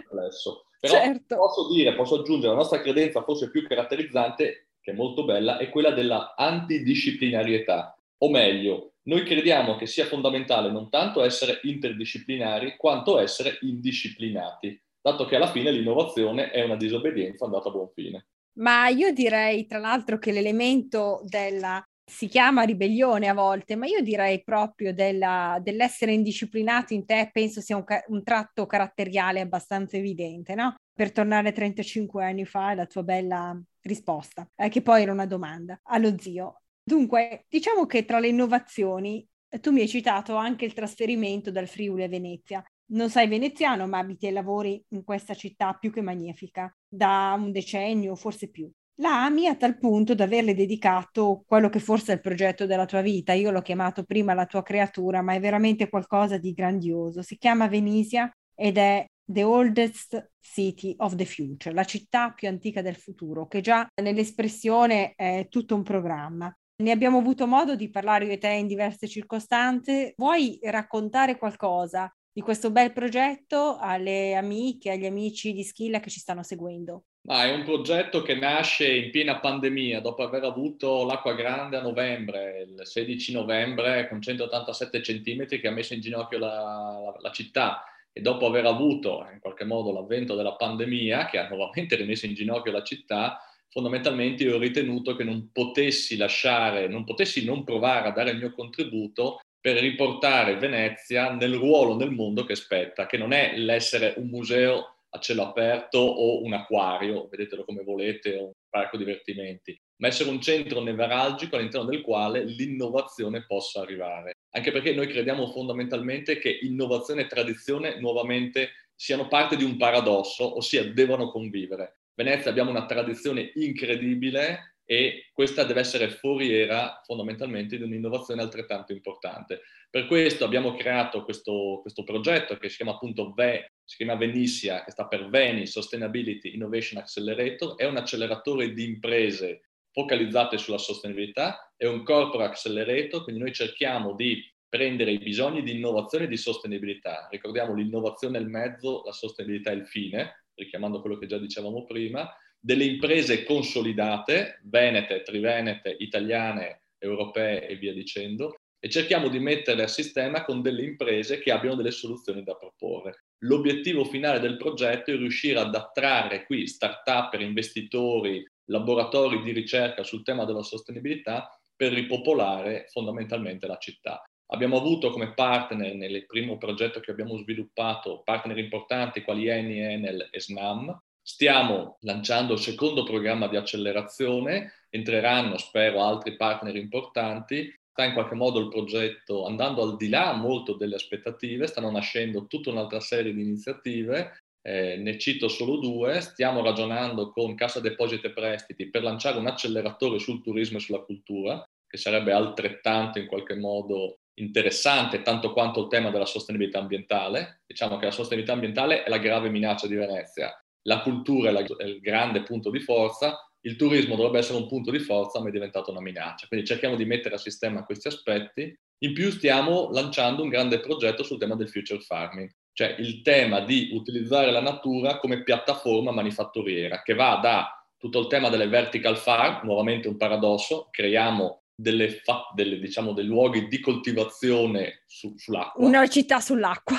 po 0.08 0.64
Però 0.80 0.94
certo. 0.94 1.36
posso 1.36 1.68
dire, 1.72 1.94
posso 1.94 2.20
aggiungere, 2.20 2.54
la 2.54 2.60
nostra 2.60 2.82
credenza 2.82 3.24
forse 3.24 3.52
più 3.52 3.68
caratterizzante, 3.68 4.70
che 4.82 4.92
è 4.92 4.96
molto 4.96 5.26
bella, 5.26 5.58
è 5.58 5.70
quella 5.70 5.92
della 5.92 6.34
antidisciplinarietà. 6.36 7.96
O 8.20 8.30
meglio, 8.30 8.91
noi 9.04 9.24
crediamo 9.24 9.76
che 9.76 9.88
sia 9.88 10.06
fondamentale 10.06 10.72
non 10.72 10.90
tanto 10.90 11.24
essere 11.24 11.60
interdisciplinari 11.64 12.76
quanto 12.78 13.20
essere 13.20 13.58
indisciplinati, 13.62 14.80
dato 15.02 15.26
che 15.26 15.36
alla 15.36 15.52
fine 15.52 15.72
l'innovazione 15.72 16.52
è 16.52 16.64
una 16.64 16.76
disobbedienza 16.76 17.46
andata 17.46 17.70
a 17.70 17.72
buon 17.72 17.90
fine. 17.94 18.28
Ma 18.60 18.90
io 18.90 19.14
direi 19.14 19.66
tra 19.66 19.80
l'altro 19.80 20.18
che 20.18 20.32
l'elemento 20.32 21.22
della 21.24 21.84
si 22.12 22.28
chiama 22.28 22.64
ribellione 22.64 23.30
a 23.30 23.34
volte, 23.34 23.78
ma 23.78 23.86
io 23.86 24.02
direi 24.02 24.44
proprio 24.44 24.94
della, 24.94 25.58
dell'essere 25.62 26.12
indisciplinato 26.12 26.94
in 26.94 27.06
te, 27.06 27.30
penso 27.32 27.62
sia 27.62 27.78
un, 27.78 27.86
un, 28.08 28.24
tratto 28.24 28.66
caratteriale 28.66 29.40
abbastanza 29.40 29.96
evidente, 29.96 30.54
no? 30.54 30.76
Per 30.94 31.14
tornare 31.14 31.54
35 31.54 32.26
anni 32.26 32.44
fa, 32.44 32.74
la 32.74 32.86
tua 32.86 33.04
bella 33.04 33.58
risposta, 33.82 34.46
eh, 34.58 34.68
che 34.68 34.82
poi 34.82 35.04
era 35.04 35.14
una 35.14 35.26
domanda 35.26 35.80
allo 35.84 36.18
zio. 36.20 36.62
Dunque, 36.84 37.46
diciamo 37.48 37.86
che 37.86 38.06
tra 38.06 38.20
le 38.20 38.28
innovazioni 38.30 39.26
tu 39.60 39.72
mi 39.72 39.82
hai 39.82 39.88
citato 39.88 40.36
anche 40.36 40.66
il 40.66 40.74
trasferimento 40.74 41.52
dal 41.52 41.68
Friuli 41.68 42.04
a 42.04 42.08
Venezia. 42.08 42.64
Non 42.92 43.10
sei 43.10 43.28
veneziano, 43.28 43.88
ma 43.88 44.00
abiti 44.00 44.28
e 44.28 44.32
lavori 44.32 44.84
in 44.90 45.04
questa 45.04 45.34
città 45.34 45.74
più 45.74 45.92
che 45.92 46.02
magnifica 46.02 46.74
da 46.88 47.36
un 47.38 47.52
decennio, 47.52 48.16
forse 48.16 48.50
più. 48.50 48.70
La 48.96 49.24
ami 49.24 49.48
a 49.48 49.56
tal 49.56 49.78
punto 49.78 50.14
da 50.14 50.26
averle 50.26 50.54
dedicato 50.54 51.44
quello 51.46 51.70
che 51.70 51.80
forse 51.80 52.12
è 52.12 52.16
il 52.16 52.22
progetto 52.22 52.66
della 52.66 52.86
tua 52.86 53.02
vita. 53.02 53.34
Io 53.34 53.52
l'ho 53.52 53.62
chiamato 53.62 54.04
prima 54.04 54.34
la 54.34 54.46
tua 54.46 54.62
creatura, 54.62 55.22
ma 55.22 55.34
è 55.34 55.40
veramente 55.40 55.90
qualcosa 55.90 56.38
di 56.38 56.54
grandioso. 56.54 57.22
Si 57.22 57.38
chiama 57.38 57.68
Venisia 57.68 58.30
ed 58.54 58.78
è 58.78 59.06
The 59.24 59.44
Oldest 59.44 60.32
City 60.40 60.94
of 60.98 61.16
the 61.16 61.26
Future, 61.26 61.74
la 61.74 61.86
città 61.86 62.32
più 62.32 62.48
antica 62.48 62.82
del 62.82 62.96
futuro, 62.96 63.48
che 63.48 63.62
già 63.62 63.88
nell'espressione 64.02 65.14
è 65.16 65.48
tutto 65.50 65.76
un 65.76 65.84
programma. 65.84 66.54
Ne 66.82 66.90
abbiamo 66.90 67.20
avuto 67.20 67.46
modo 67.46 67.76
di 67.76 67.92
parlare 67.92 68.26
io 68.26 68.32
e 68.32 68.40
te 68.40 68.50
in 68.50 68.66
diverse 68.66 69.08
circostanze. 69.08 70.16
Vuoi 70.18 70.58
raccontare 70.64 71.38
qualcosa 71.38 72.12
di 72.34 72.42
questo 72.42 72.72
bel 72.72 72.92
progetto 72.92 73.78
alle 73.80 74.34
amiche, 74.34 74.90
agli 74.90 75.06
amici 75.06 75.54
di 75.54 75.64
Schilla 75.64 76.00
che 76.00 76.10
ci 76.10 76.20
stanno 76.20 76.42
seguendo? 76.42 77.04
Ma 77.28 77.46
è 77.46 77.54
un 77.54 77.64
progetto 77.64 78.24
che 78.24 78.34
nasce 78.34 78.92
in 78.92 79.12
piena 79.12 79.40
pandemia, 79.40 80.02
dopo 80.02 80.24
aver 80.24 80.44
avuto 80.44 81.06
l'acqua 81.06 81.36
grande 81.36 81.78
a 81.78 81.82
novembre, 81.82 82.66
il 82.68 82.80
16 82.82 83.34
novembre 83.34 84.08
con 84.10 84.20
187 84.20 85.04
centimetri 85.04 85.60
che 85.60 85.68
ha 85.68 85.72
messo 85.72 85.94
in 85.94 86.02
ginocchio 86.02 86.40
la, 86.40 86.48
la, 86.48 87.16
la 87.20 87.32
città 87.32 87.84
e 88.12 88.22
dopo 88.22 88.48
aver 88.48 88.66
avuto 88.66 89.28
in 89.32 89.40
qualche 89.40 89.66
modo 89.66 89.94
l'avvento 89.94 90.34
della 90.34 90.56
pandemia 90.56 91.28
che 91.28 91.38
ha 91.38 91.48
nuovamente 91.48 91.96
rimesso 91.96 92.26
in 92.26 92.34
ginocchio 92.34 92.72
la 92.72 92.82
città, 92.82 93.40
fondamentalmente 93.72 94.44
io 94.44 94.56
ho 94.56 94.60
ritenuto 94.60 95.16
che 95.16 95.24
non 95.24 95.50
potessi 95.52 96.18
lasciare, 96.18 96.88
non 96.88 97.06
potessi 97.06 97.46
non 97.46 97.64
provare 97.64 98.10
a 98.10 98.12
dare 98.12 98.32
il 98.32 98.38
mio 98.38 98.52
contributo 98.52 99.40
per 99.60 99.78
riportare 99.78 100.58
Venezia 100.58 101.32
nel 101.34 101.56
ruolo 101.56 101.96
nel 101.96 102.12
mondo 102.12 102.44
che 102.44 102.56
spetta, 102.56 103.06
che 103.06 103.18
non 103.18 103.32
è 103.32 103.56
l'essere 103.58 104.16
un 104.18 104.28
museo 104.28 104.96
a 105.14 105.20
cielo 105.20 105.44
aperto 105.44 106.00
o 106.00 106.44
un 106.44 106.54
acquario, 106.54 107.28
vedetelo 107.30 107.64
come 107.64 107.84
volete, 107.84 108.38
o 108.38 108.46
un 108.46 108.52
parco 108.70 108.98
divertimenti, 108.98 109.78
ma 109.98 110.08
essere 110.08 110.30
un 110.30 110.42
centro 110.42 110.82
nevralgico 110.82 111.56
all'interno 111.56 111.90
del 111.90 112.02
quale 112.02 112.44
l'innovazione 112.44 113.46
possa 113.46 113.82
arrivare. 113.82 114.34
Anche 114.54 114.72
perché 114.72 114.94
noi 114.94 115.08
crediamo 115.08 115.48
fondamentalmente 115.52 116.40
che 116.40 116.60
innovazione 116.62 117.22
e 117.22 117.28
tradizione 117.28 118.00
nuovamente 118.00 118.70
siano 118.96 119.28
parte 119.28 119.56
di 119.56 119.64
un 119.64 119.78
paradosso, 119.78 120.58
ossia 120.58 120.92
devono 120.92 121.30
convivere. 121.30 122.01
Venezia 122.24 122.52
abbiamo 122.52 122.70
una 122.70 122.86
tradizione 122.86 123.52
incredibile 123.56 124.76
e 124.86 125.30
questa 125.34 125.64
deve 125.64 125.80
essere 125.80 126.10
foriera 126.12 127.02
fondamentalmente 127.04 127.78
di 127.78 127.84
un'innovazione 127.84 128.42
altrettanto 128.42 128.92
importante. 128.92 129.62
Per 129.90 130.06
questo 130.06 130.46
abbiamo 130.46 130.76
creato 130.76 131.24
questo, 131.24 131.80
questo 131.82 132.04
progetto 132.04 132.58
che 132.58 132.70
si 132.70 132.76
chiama 132.76 132.92
appunto 132.92 133.32
VE, 133.32 133.72
si 133.84 133.98
chiama 133.98 134.16
Venissia, 134.16 134.84
che 134.84 134.92
sta 134.92 135.08
per 135.08 135.30
Veni 135.30 135.66
Sustainability 135.66 136.54
Innovation 136.54 137.02
Accelerator, 137.02 137.76
è 137.76 137.86
un 137.86 137.98
acceleratore 137.98 138.72
di 138.74 138.84
imprese 138.84 139.70
focalizzate 139.92 140.58
sulla 140.58 140.78
sostenibilità, 140.78 141.74
è 141.76 141.88
un 141.88 142.04
corporate 142.04 142.52
accelerator, 142.52 143.24
quindi 143.24 143.42
noi 143.42 143.54
cerchiamo 143.54 144.14
di 144.14 144.42
prendere 144.70 145.12
i 145.12 145.18
bisogni 145.18 145.64
di 145.64 145.76
innovazione 145.76 146.26
e 146.26 146.28
di 146.28 146.38
sostenibilità. 146.38 147.28
Ricordiamo 147.30 147.74
l'innovazione 147.74 148.38
è 148.38 148.42
il 148.42 148.48
mezzo, 148.48 149.02
la 149.06 149.12
sostenibilità 149.12 149.72
è 149.72 149.76
il 149.76 149.88
fine, 149.88 150.41
richiamando 150.56 151.02
quello 151.02 151.18
che 151.18 151.28
già 151.28 151.38
dicevamo 151.38 151.86
prima, 151.86 152.30
delle 152.60 152.86
imprese 152.86 153.44
consolidate, 153.44 154.60
venete, 154.64 155.24
trivenete, 155.24 155.96
italiane, 156.00 156.84
europee 156.98 157.68
e 157.68 157.76
via 157.76 157.94
dicendo, 157.94 158.56
e 158.84 158.90
cerchiamo 158.90 159.28
di 159.28 159.40
metterle 159.40 159.84
a 159.84 159.88
sistema 159.88 160.44
con 160.44 160.62
delle 160.62 160.84
imprese 160.84 161.40
che 161.40 161.52
abbiano 161.52 161.76
delle 161.76 161.92
soluzioni 161.92 162.44
da 162.44 162.56
proporre. 162.56 163.26
L'obiettivo 163.44 164.06
finale 164.06 164.40
del 164.40 164.58
progetto 164.58 165.12
è 165.12 165.16
riuscire 165.16 165.60
ad 165.60 165.74
attrarre 165.74 166.46
qui 166.46 166.68
start-up, 166.68 167.40
investitori, 167.40 168.44
laboratori 168.66 169.42
di 169.44 169.52
ricerca 169.52 170.04
sul 170.04 170.24
tema 170.24 170.46
della 170.46 170.64
sostenibilità 170.64 171.50
per 171.76 171.94
ripopolare 171.94 172.86
fondamentalmente 172.90 173.68
la 173.68 173.78
città. 173.78 174.24
Abbiamo 174.54 174.78
avuto 174.78 175.12
come 175.12 175.34
partner 175.34 175.96
nel 175.96 176.26
primo 176.26 176.58
progetto 176.58 177.00
che 177.00 177.12
abbiamo 177.12 177.38
sviluppato 177.38 178.22
partner 178.24 178.58
importanti 178.58 179.22
quali 179.22 179.48
Eni, 179.48 179.80
Enel 179.80 180.28
e 180.32 180.40
SNAM, 180.40 181.00
Stiamo 181.24 181.98
lanciando 182.02 182.54
il 182.54 182.60
secondo 182.60 183.04
programma 183.04 183.48
di 183.48 183.56
accelerazione, 183.56 184.86
entreranno, 184.90 185.58
spero, 185.58 186.04
altri 186.04 186.36
partner 186.36 186.76
importanti. 186.76 187.72
Sta 187.92 188.06
in 188.06 188.14
qualche 188.14 188.36
modo 188.36 188.60
il 188.60 188.70
progetto 188.70 189.46
andando 189.46 189.84
al 189.84 189.98
di 189.98 190.10
là 190.10 190.34
molto 190.34 190.74
delle 190.74 190.96
aspettative, 190.96 191.68
stanno 191.68 191.92
nascendo 191.92 192.48
tutta 192.48 192.72
un'altra 192.72 193.00
serie 193.00 193.34
di 193.34 193.42
iniziative, 193.42 194.40
eh, 194.62 194.98
ne 194.98 195.20
cito 195.20 195.48
solo 195.48 195.78
due. 195.78 196.22
Stiamo 196.22 196.64
ragionando 196.64 197.30
con 197.32 197.54
Cassa 197.54 197.80
Depositi 197.80 198.26
e 198.26 198.32
Prestiti 198.32 198.90
per 198.90 199.04
lanciare 199.04 199.38
un 199.38 199.46
acceleratore 199.46 200.18
sul 200.18 200.42
turismo 200.42 200.78
e 200.78 200.82
sulla 200.82 201.04
cultura, 201.04 201.64
che 201.86 201.98
sarebbe 201.98 202.32
altrettanto 202.32 203.20
in 203.20 203.28
qualche 203.28 203.56
modo 203.56 204.21
interessante 204.36 205.22
tanto 205.22 205.54
quanto 205.54 205.82
il 205.82 205.88
tema 205.88 206.10
della 206.10 206.26
sostenibilità 206.26 206.80
ambientale. 206.80 207.62
Diciamo 207.66 207.98
che 207.98 208.06
la 208.06 208.12
sostenibilità 208.12 208.54
ambientale 208.54 209.04
è 209.04 209.10
la 209.10 209.18
grave 209.18 209.50
minaccia 209.50 209.88
di 209.88 209.96
Venezia 209.96 210.56
la 210.84 211.02
cultura 211.02 211.50
è, 211.50 211.52
la, 211.52 211.62
è, 211.62 211.84
il 211.84 212.00
grande 212.00 212.44
punto 212.44 212.70
di 212.70 212.80
forza, 212.80 213.38
il 213.62 213.76
turismo 213.76 214.16
dovrebbe 214.16 214.40
essere 214.40 214.58
un 214.58 214.68
punto 214.68 214.90
di 214.92 215.00
forza, 215.00 215.40
ma 215.40 215.50
è 215.50 215.52
diventato 215.52 215.92
una 215.92 216.02
minaccia. 216.02 216.48
Quindi 216.48 216.66
cerchiamo 216.66 216.96
di 216.96 217.06
mettere 217.06 217.36
a 217.36 217.40
sistema 217.40 217.84
questi 217.84 218.08
aspetti. 218.08 218.76
In 219.04 219.14
più 219.14 219.32
stiamo 219.32 219.90
lanciando 219.92 220.44
un 220.44 220.50
grande 220.50 220.80
progetto 220.80 221.24
sul 221.24 221.40
tema 221.40 221.56
del 221.56 221.70
future 221.70 222.02
farming, 222.02 222.50
cioè 222.74 222.96
il 223.00 223.22
tema 223.22 223.62
di 223.62 223.90
utilizzare 223.94 224.52
la 224.52 224.62
natura 224.62 225.18
come 225.18 225.44
piattaforma 225.44 226.12
manifatturiera, 226.12 227.02
che 227.02 227.14
va 227.14 227.40
da 227.42 227.86
tutto 227.98 228.20
il 228.20 228.28
tema 228.28 228.50
delle 228.50 228.68
vertical 228.68 229.18
farm, 229.18 229.66
nuovamente 229.66 230.08
un 230.08 230.18
paradosso, 230.18 230.88
creiamo 230.90 231.61
delle, 231.82 232.10
fa- 232.10 232.50
delle, 232.54 232.80
diciamo, 232.80 233.14
dei 233.14 233.26
luoghi 233.26 233.68
di 233.68 233.80
coltivazione 233.80 235.04
su- 235.08 235.34
sull'acqua. 235.36 235.86
Una 235.86 236.08
città 236.08 236.40
sull'acqua 236.40 236.98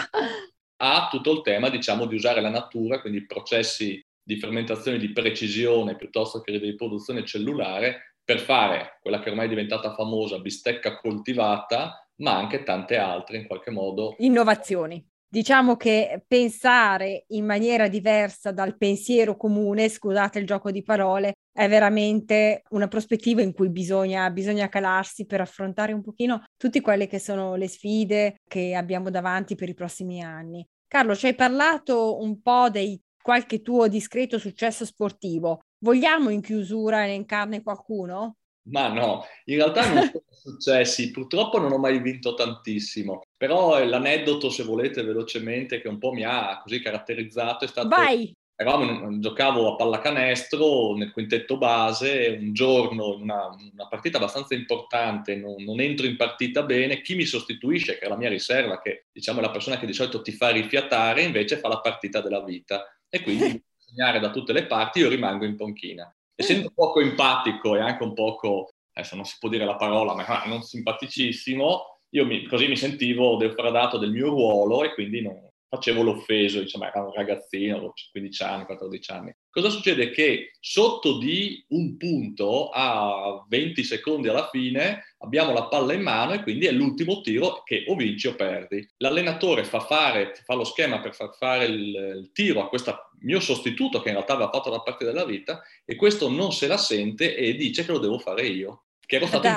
ha 0.77 1.09
tutto 1.11 1.33
il 1.33 1.43
tema, 1.43 1.71
diciamo, 1.71 2.07
di 2.07 2.17
usare 2.17 2.41
la 2.41 2.51
natura, 2.51 3.01
quindi 3.01 3.25
processi 3.25 4.05
di 4.25 4.37
fermentazione 4.37 4.99
di 4.99 5.13
precisione 5.13 5.97
piuttosto 5.97 6.41
che 6.41 6.53
di 6.53 6.59
riproduzione 6.59 7.25
cellulare, 7.25 8.17
per 8.25 8.41
fare 8.41 8.99
quella 9.01 9.21
che 9.21 9.31
ormai 9.31 9.47
è 9.47 9.49
diventata 9.49 9.95
famosa 9.95 10.39
bistecca 10.39 10.99
coltivata, 10.99 12.09
ma 12.17 12.37
anche 12.37 12.63
tante 12.63 12.97
altre 12.97 13.37
in 13.39 13.47
qualche 13.47 13.71
modo. 13.71 14.15
Innovazioni. 14.19 15.05
Diciamo 15.33 15.77
che 15.77 16.23
pensare 16.29 17.25
in 17.29 17.47
maniera 17.47 17.89
diversa 17.89 18.53
dal 18.53 18.77
pensiero 18.77 19.35
comune, 19.35 19.89
scusate 19.89 20.39
il 20.39 20.47
gioco 20.47 20.71
di 20.71 20.83
parole, 20.83 21.33
è 21.51 21.67
veramente 21.71 22.61
una 22.73 22.87
prospettiva 22.87 23.41
in 23.41 23.55
cui 23.55 23.71
bisogna, 23.71 24.29
bisogna 24.29 24.69
calarsi 24.69 25.25
per 25.25 25.41
affrontare 25.41 25.95
un 25.95 26.03
pochino 26.03 26.45
tutte 26.59 26.83
quelle 26.83 27.07
che 27.07 27.19
sono 27.19 27.55
le 27.55 27.67
sfide 27.67 28.41
che 28.47 28.75
abbiamo 28.75 29.09
davanti 29.09 29.55
per 29.55 29.71
i 29.71 29.75
prossimi 29.75 30.23
anni. 30.23 30.67
Carlo, 30.87 31.15
ci 31.15 31.29
hai 31.29 31.35
parlato 31.35 32.19
un 32.21 32.43
po' 32.43 32.69
di 32.69 33.01
qualche 33.23 33.63
tuo 33.63 33.89
discreto 33.89 34.39
successo 34.39 34.85
sportivo. 34.85 35.61
Vogliamo 35.79 36.29
in 36.29 36.43
chiusura 36.43 37.05
elencarne 37.05 37.63
qualcuno? 37.63 38.37
Ma 38.65 38.89
no, 38.89 39.25
in 39.47 39.57
realtà 39.57 39.93
non 39.93 40.05
sono 40.05 40.23
successi, 40.31 41.11
purtroppo 41.11 41.59
non 41.59 41.73
ho 41.73 41.79
mai 41.79 42.01
vinto 42.01 42.35
tantissimo, 42.35 43.23
però 43.37 43.83
l'aneddoto, 43.85 44.51
se 44.51 44.63
volete 44.63 45.03
velocemente, 45.03 45.81
che 45.81 45.89
un 45.89 45.99
po' 45.99 46.13
mi 46.13 46.25
ha 46.25 46.61
così 46.63 46.81
caratterizzato 46.81 47.65
è 47.65 47.69
stato... 47.69 47.89
Vai! 47.89 48.33
Eravamo, 48.55 49.19
giocavo 49.19 49.73
a 49.73 49.77
pallacanestro 49.77 50.95
nel 50.95 51.11
quintetto 51.11 51.57
base, 51.57 52.39
un 52.39 52.53
giorno 52.53 53.15
in 53.15 53.23
una, 53.23 53.49
una 53.49 53.89
partita 53.89 54.19
abbastanza 54.19 54.55
importante, 54.55 55.35
non, 55.35 55.65
non, 55.65 55.81
entro 55.81 56.07
in 56.07 56.17
partita 56.17 56.63
bene, 56.63 57.01
chi 57.01 57.17
mi 57.17 57.25
sostituisce, 57.25 57.99
che 57.99 58.05
è 58.05 58.09
la 58.09 58.17
mia 58.17 58.29
riserva, 58.29 58.81
che 58.81 59.07
diciamo 59.11 59.41
è 59.41 59.43
la 59.43 59.51
persona 59.51 59.79
che 59.79 59.87
di 59.87 59.95
solito 59.95 60.23
ti 60.23 60.31
fa 60.31 60.51
rifiatare, 60.51 61.23
invece 61.23 61.57
fa 61.57 61.67
la 61.67 61.81
partita 61.81 62.21
della 62.21 62.45
vita 62.45 62.85
e 63.09 63.23
quindi 63.23 63.61
segnare 63.75 64.21
da 64.21 64.31
tutte 64.31 64.53
le 64.53 64.67
parti 64.67 65.01
io 65.01 65.09
rimango 65.09 65.45
in 65.45 65.57
panchina 65.57 66.15
essendo 66.35 66.73
poco 66.75 67.01
empatico 67.01 67.77
e 67.77 67.81
anche 67.81 68.03
un 68.03 68.15
poco, 68.15 68.71
adesso 68.93 69.17
non 69.17 69.25
si 69.25 69.37
può 69.39 69.49
dire 69.49 69.65
la 69.65 69.77
parola, 69.77 70.15
ma 70.15 70.45
non 70.47 70.63
simpaticissimo, 70.63 72.01
io 72.11 72.27
mi, 72.27 72.47
così 72.47 72.69
mi 72.69 72.77
sentivo 72.77 73.37
defraudato 73.37 73.99
del 73.99 74.11
mio 74.11 74.29
ruolo 74.29 74.85
e 74.85 74.93
quindi 74.95 75.23
non, 75.23 75.52
facevo 75.73 76.03
l'offeso, 76.03 76.61
diciamo, 76.61 76.85
era 76.85 77.03
un 77.03 77.15
ragazzino, 77.15 77.95
15 78.11 78.43
anni, 78.43 78.65
14 78.67 79.11
anni. 79.11 79.35
Cosa 79.49 79.71
succede? 79.71 80.11
Che 80.11 80.51
sotto 80.61 81.17
di 81.17 81.65
un 81.69 81.97
punto 81.97 82.69
a 82.69 83.43
20 83.49 83.83
secondi 83.83 84.29
alla 84.29 84.51
fine 84.51 85.15
abbiamo 85.19 85.55
la 85.55 85.69
palla 85.69 85.95
in 85.95 86.03
mano 86.03 86.35
e 86.35 86.43
quindi 86.43 86.67
è 86.67 86.73
l'ultimo 86.73 87.23
tiro 87.23 87.63
che 87.63 87.85
o 87.89 87.97
vinci 87.97 88.29
o 88.29 88.35
perdi. 88.35 88.87
L'allenatore 88.99 89.65
fa, 89.65 89.81
fare, 89.81 90.35
fa 90.45 90.53
lo 90.53 90.65
schema 90.65 91.01
per 91.01 91.15
far 91.15 91.35
fare 91.39 91.65
il, 91.65 91.95
il 92.17 92.31
tiro 92.35 92.63
a 92.63 92.69
questo 92.69 93.09
mio 93.21 93.41
sostituto 93.41 94.03
che 94.03 94.09
in 94.09 94.17
realtà 94.17 94.35
aveva 94.35 94.51
fatto 94.51 94.69
la 94.69 94.83
parte 94.83 95.07
della 95.07 95.25
vita 95.25 95.63
e 95.87 95.97
questo 95.97 96.29
non 96.29 96.53
se 96.53 96.67
la 96.67 96.77
sente 96.77 97.35
e 97.35 97.55
dice 97.55 97.87
che 97.87 97.93
lo 97.93 97.99
devo 97.99 98.19
fare 98.19 98.47
io, 98.47 98.85
che 99.01 99.17
ero 99.17 99.27
stato 99.27 99.49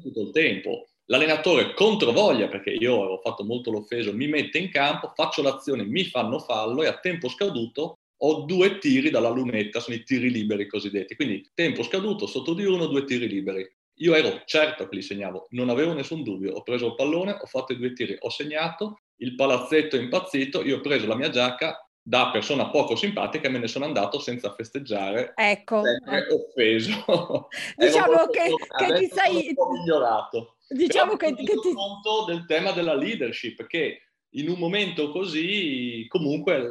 tutto 0.00 0.20
il 0.20 0.30
tempo. 0.30 0.86
L'allenatore 1.06 1.74
controvoglia, 1.74 2.48
perché 2.48 2.70
io 2.70 3.00
avevo 3.00 3.20
fatto 3.22 3.44
molto 3.44 3.70
l'offeso, 3.70 4.14
mi 4.14 4.26
mette 4.26 4.58
in 4.58 4.70
campo, 4.70 5.12
faccio 5.14 5.42
l'azione, 5.42 5.84
mi 5.84 6.04
fanno 6.04 6.38
fallo 6.38 6.82
e 6.82 6.86
a 6.86 6.98
tempo 6.98 7.28
scaduto 7.28 7.98
ho 8.16 8.44
due 8.44 8.78
tiri 8.78 9.10
dalla 9.10 9.28
lunetta, 9.28 9.80
sono 9.80 9.96
i 9.96 10.02
tiri 10.02 10.30
liberi 10.30 10.66
cosiddetti. 10.66 11.14
Quindi 11.14 11.46
tempo 11.52 11.82
scaduto, 11.82 12.26
sotto 12.26 12.54
di 12.54 12.64
uno, 12.64 12.86
due 12.86 13.04
tiri 13.04 13.28
liberi. 13.28 13.70
Io 13.98 14.14
ero 14.14 14.42
certo 14.46 14.88
che 14.88 14.96
li 14.96 15.02
segnavo, 15.02 15.48
non 15.50 15.68
avevo 15.68 15.92
nessun 15.92 16.22
dubbio. 16.22 16.54
Ho 16.54 16.62
preso 16.62 16.86
il 16.86 16.94
pallone, 16.94 17.36
ho 17.38 17.46
fatto 17.46 17.72
i 17.72 17.76
due 17.76 17.92
tiri, 17.92 18.16
ho 18.18 18.30
segnato, 18.30 19.00
il 19.16 19.34
palazzetto 19.34 19.96
è 19.96 20.00
impazzito, 20.00 20.64
io 20.64 20.78
ho 20.78 20.80
preso 20.80 21.06
la 21.06 21.16
mia 21.16 21.28
giacca, 21.28 21.86
da 22.06 22.28
persona 22.30 22.68
poco 22.68 22.96
simpatica 22.96 23.48
me 23.48 23.58
ne 23.58 23.66
sono 23.66 23.86
andato 23.86 24.18
senza 24.20 24.52
festeggiare. 24.52 25.32
Ecco. 25.34 25.82
ecco. 25.86 26.34
offeso. 26.34 27.48
Diciamo 27.76 28.26
che, 28.26 28.54
che 28.76 28.94
ti 28.94 29.08
sei... 29.10 29.48
Un 29.48 29.54
po' 29.54 29.70
migliorato. 29.70 30.56
Diciamo 30.68 31.16
Però 31.16 31.34
che, 31.34 31.42
che 31.42 31.58
ti... 31.60 31.72
conto 31.72 32.24
del 32.26 32.44
tema 32.44 32.72
della 32.72 32.94
leadership, 32.94 33.66
che 33.66 34.02
in 34.34 34.50
un 34.50 34.58
momento 34.58 35.10
così, 35.10 36.04
comunque, 36.08 36.68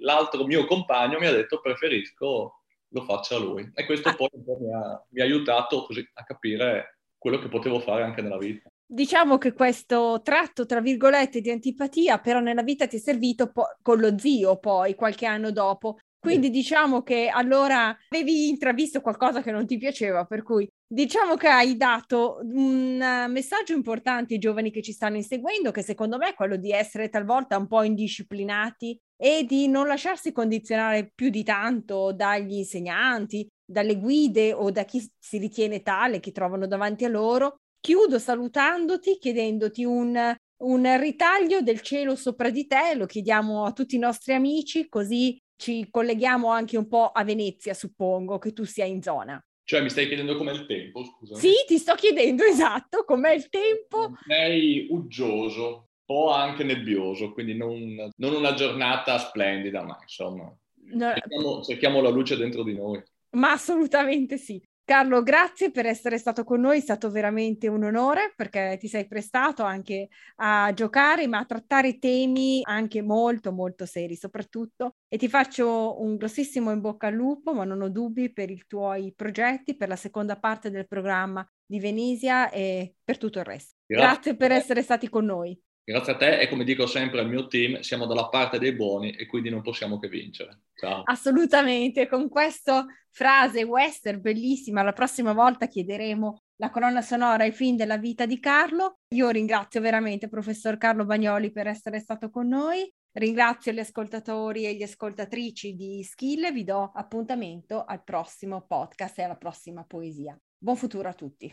l'altro 0.00 0.46
mio 0.46 0.64
compagno 0.64 1.18
mi 1.18 1.26
ha 1.26 1.32
detto 1.32 1.60
preferisco 1.60 2.54
lo 2.92 3.02
faccia 3.02 3.36
lui. 3.36 3.70
E 3.74 3.84
questo 3.84 4.08
ah. 4.08 4.14
poi 4.14 4.30
mi 4.32 4.72
ha, 4.72 5.06
mi 5.10 5.20
ha 5.20 5.24
aiutato 5.24 5.84
così 5.84 6.08
a 6.14 6.24
capire 6.24 7.00
quello 7.18 7.38
che 7.38 7.48
potevo 7.48 7.80
fare 7.80 8.02
anche 8.02 8.22
nella 8.22 8.38
vita. 8.38 8.70
Diciamo 8.92 9.38
che 9.38 9.52
questo 9.52 10.20
tratto, 10.20 10.66
tra 10.66 10.80
virgolette, 10.80 11.40
di 11.40 11.48
antipatia, 11.50 12.18
però 12.18 12.40
nella 12.40 12.64
vita 12.64 12.88
ti 12.88 12.96
è 12.96 12.98
servito 12.98 13.52
po- 13.52 13.76
con 13.82 14.00
lo 14.00 14.18
zio 14.18 14.58
poi, 14.58 14.96
qualche 14.96 15.26
anno 15.26 15.52
dopo. 15.52 15.98
Quindi 16.18 16.50
diciamo 16.50 17.02
che 17.02 17.28
allora 17.28 17.96
avevi 18.08 18.48
intravisto 18.48 19.00
qualcosa 19.00 19.42
che 19.42 19.52
non 19.52 19.64
ti 19.64 19.78
piaceva, 19.78 20.24
per 20.24 20.42
cui 20.42 20.68
diciamo 20.92 21.36
che 21.36 21.46
hai 21.46 21.76
dato 21.76 22.40
un 22.42 23.26
messaggio 23.28 23.74
importante 23.74 24.34
ai 24.34 24.40
giovani 24.40 24.72
che 24.72 24.82
ci 24.82 24.92
stanno 24.92 25.16
inseguendo, 25.16 25.70
che 25.70 25.82
secondo 25.82 26.18
me 26.18 26.30
è 26.30 26.34
quello 26.34 26.56
di 26.56 26.72
essere 26.72 27.08
talvolta 27.08 27.56
un 27.56 27.68
po' 27.68 27.84
indisciplinati 27.84 28.98
e 29.16 29.44
di 29.46 29.68
non 29.68 29.86
lasciarsi 29.86 30.32
condizionare 30.32 31.12
più 31.14 31.30
di 31.30 31.44
tanto 31.44 32.12
dagli 32.12 32.54
insegnanti, 32.54 33.46
dalle 33.64 33.96
guide 33.96 34.52
o 34.52 34.72
da 34.72 34.84
chi 34.84 35.08
si 35.16 35.38
ritiene 35.38 35.80
tale 35.80 36.18
che 36.18 36.32
trovano 36.32 36.66
davanti 36.66 37.04
a 37.04 37.08
loro. 37.08 37.60
Chiudo 37.80 38.18
salutandoti, 38.18 39.18
chiedendoti 39.18 39.84
un, 39.84 40.34
un 40.64 40.98
ritaglio 40.98 41.62
del 41.62 41.80
cielo 41.80 42.14
sopra 42.14 42.50
di 42.50 42.66
te, 42.66 42.94
lo 42.94 43.06
chiediamo 43.06 43.64
a 43.64 43.72
tutti 43.72 43.96
i 43.96 43.98
nostri 43.98 44.34
amici, 44.34 44.88
così 44.88 45.40
ci 45.56 45.88
colleghiamo 45.90 46.48
anche 46.48 46.76
un 46.76 46.88
po' 46.88 47.08
a 47.08 47.24
Venezia, 47.24 47.72
suppongo 47.72 48.38
che 48.38 48.52
tu 48.52 48.64
sia 48.64 48.84
in 48.84 49.02
zona. 49.02 49.42
Cioè, 49.64 49.82
mi 49.82 49.88
stai 49.88 50.08
chiedendo 50.08 50.36
com'è 50.36 50.52
il 50.52 50.66
tempo, 50.66 51.04
scusa? 51.04 51.36
Sì, 51.36 51.52
ti 51.66 51.78
sto 51.78 51.94
chiedendo 51.94 52.44
esatto 52.44 53.04
com'è 53.04 53.32
il 53.32 53.48
tempo. 53.48 54.12
Sei 54.26 54.88
uggioso, 54.90 55.90
po' 56.04 56.32
anche 56.32 56.64
nebbioso, 56.64 57.32
quindi 57.32 57.56
non, 57.56 58.10
non 58.16 58.34
una 58.34 58.52
giornata 58.54 59.16
splendida, 59.16 59.84
ma 59.84 59.96
insomma, 60.02 60.52
no. 60.92 61.12
cerchiamo, 61.14 61.62
cerchiamo 61.62 62.00
la 62.00 62.08
luce 62.08 62.36
dentro 62.36 62.64
di 62.64 62.74
noi. 62.74 63.00
Ma 63.36 63.52
assolutamente 63.52 64.36
sì. 64.36 64.60
Carlo, 64.90 65.22
grazie 65.22 65.70
per 65.70 65.86
essere 65.86 66.18
stato 66.18 66.42
con 66.42 66.62
noi, 66.62 66.78
è 66.78 66.80
stato 66.80 67.12
veramente 67.12 67.68
un 67.68 67.84
onore 67.84 68.32
perché 68.34 68.76
ti 68.76 68.88
sei 68.88 69.06
prestato 69.06 69.62
anche 69.62 70.08
a 70.38 70.72
giocare, 70.74 71.28
ma 71.28 71.38
a 71.38 71.44
trattare 71.44 72.00
temi 72.00 72.60
anche 72.64 73.00
molto, 73.00 73.52
molto 73.52 73.86
seri 73.86 74.16
soprattutto. 74.16 74.96
E 75.06 75.16
ti 75.16 75.28
faccio 75.28 76.02
un 76.02 76.16
grossissimo 76.16 76.72
in 76.72 76.80
bocca 76.80 77.06
al 77.06 77.14
lupo, 77.14 77.54
ma 77.54 77.62
non 77.62 77.82
ho 77.82 77.88
dubbi 77.88 78.32
per 78.32 78.50
i 78.50 78.64
tuoi 78.66 79.12
progetti, 79.14 79.76
per 79.76 79.86
la 79.86 79.94
seconda 79.94 80.36
parte 80.40 80.72
del 80.72 80.88
programma 80.88 81.48
di 81.64 81.78
Venisia 81.78 82.50
e 82.50 82.96
per 83.04 83.16
tutto 83.16 83.38
il 83.38 83.44
resto. 83.44 83.76
Grazie, 83.86 84.06
grazie 84.08 84.36
per 84.36 84.50
essere 84.50 84.82
stati 84.82 85.08
con 85.08 85.24
noi. 85.24 85.56
Grazie 85.84 86.12
a 86.12 86.16
te 86.16 86.38
e 86.40 86.48
come 86.48 86.64
dico 86.64 86.86
sempre 86.86 87.20
al 87.20 87.28
mio 87.28 87.46
team, 87.46 87.80
siamo 87.80 88.06
dalla 88.06 88.28
parte 88.28 88.58
dei 88.58 88.72
buoni 88.72 89.12
e 89.12 89.26
quindi 89.26 89.50
non 89.50 89.62
possiamo 89.62 89.98
che 89.98 90.08
vincere. 90.08 90.60
Ciao. 90.74 91.02
Assolutamente, 91.04 92.06
con 92.06 92.28
questa 92.28 92.86
frase 93.10 93.64
western 93.64 94.20
bellissima, 94.20 94.82
la 94.82 94.92
prossima 94.92 95.32
volta 95.32 95.66
chiederemo 95.66 96.42
la 96.56 96.70
colonna 96.70 97.02
sonora 97.02 97.44
ai 97.44 97.52
film 97.52 97.76
della 97.76 97.98
vita 97.98 98.26
di 98.26 98.38
Carlo. 98.38 98.98
Io 99.14 99.30
ringrazio 99.30 99.80
veramente 99.80 100.26
il 100.26 100.30
professor 100.30 100.76
Carlo 100.76 101.04
Bagnoli 101.04 101.50
per 101.50 101.66
essere 101.66 101.98
stato 101.98 102.30
con 102.30 102.48
noi. 102.48 102.90
Ringrazio 103.12 103.72
gli 103.72 103.80
ascoltatori 103.80 104.66
e 104.66 104.74
gli 104.74 104.82
ascoltatrici 104.82 105.74
di 105.74 106.04
Skill 106.04 106.52
vi 106.52 106.62
do 106.62 106.92
appuntamento 106.94 107.84
al 107.84 108.04
prossimo 108.04 108.64
podcast 108.66 109.18
e 109.18 109.22
alla 109.22 109.36
prossima 109.36 109.84
poesia. 109.84 110.38
Buon 110.56 110.76
futuro 110.76 111.08
a 111.08 111.14
tutti. 111.14 111.52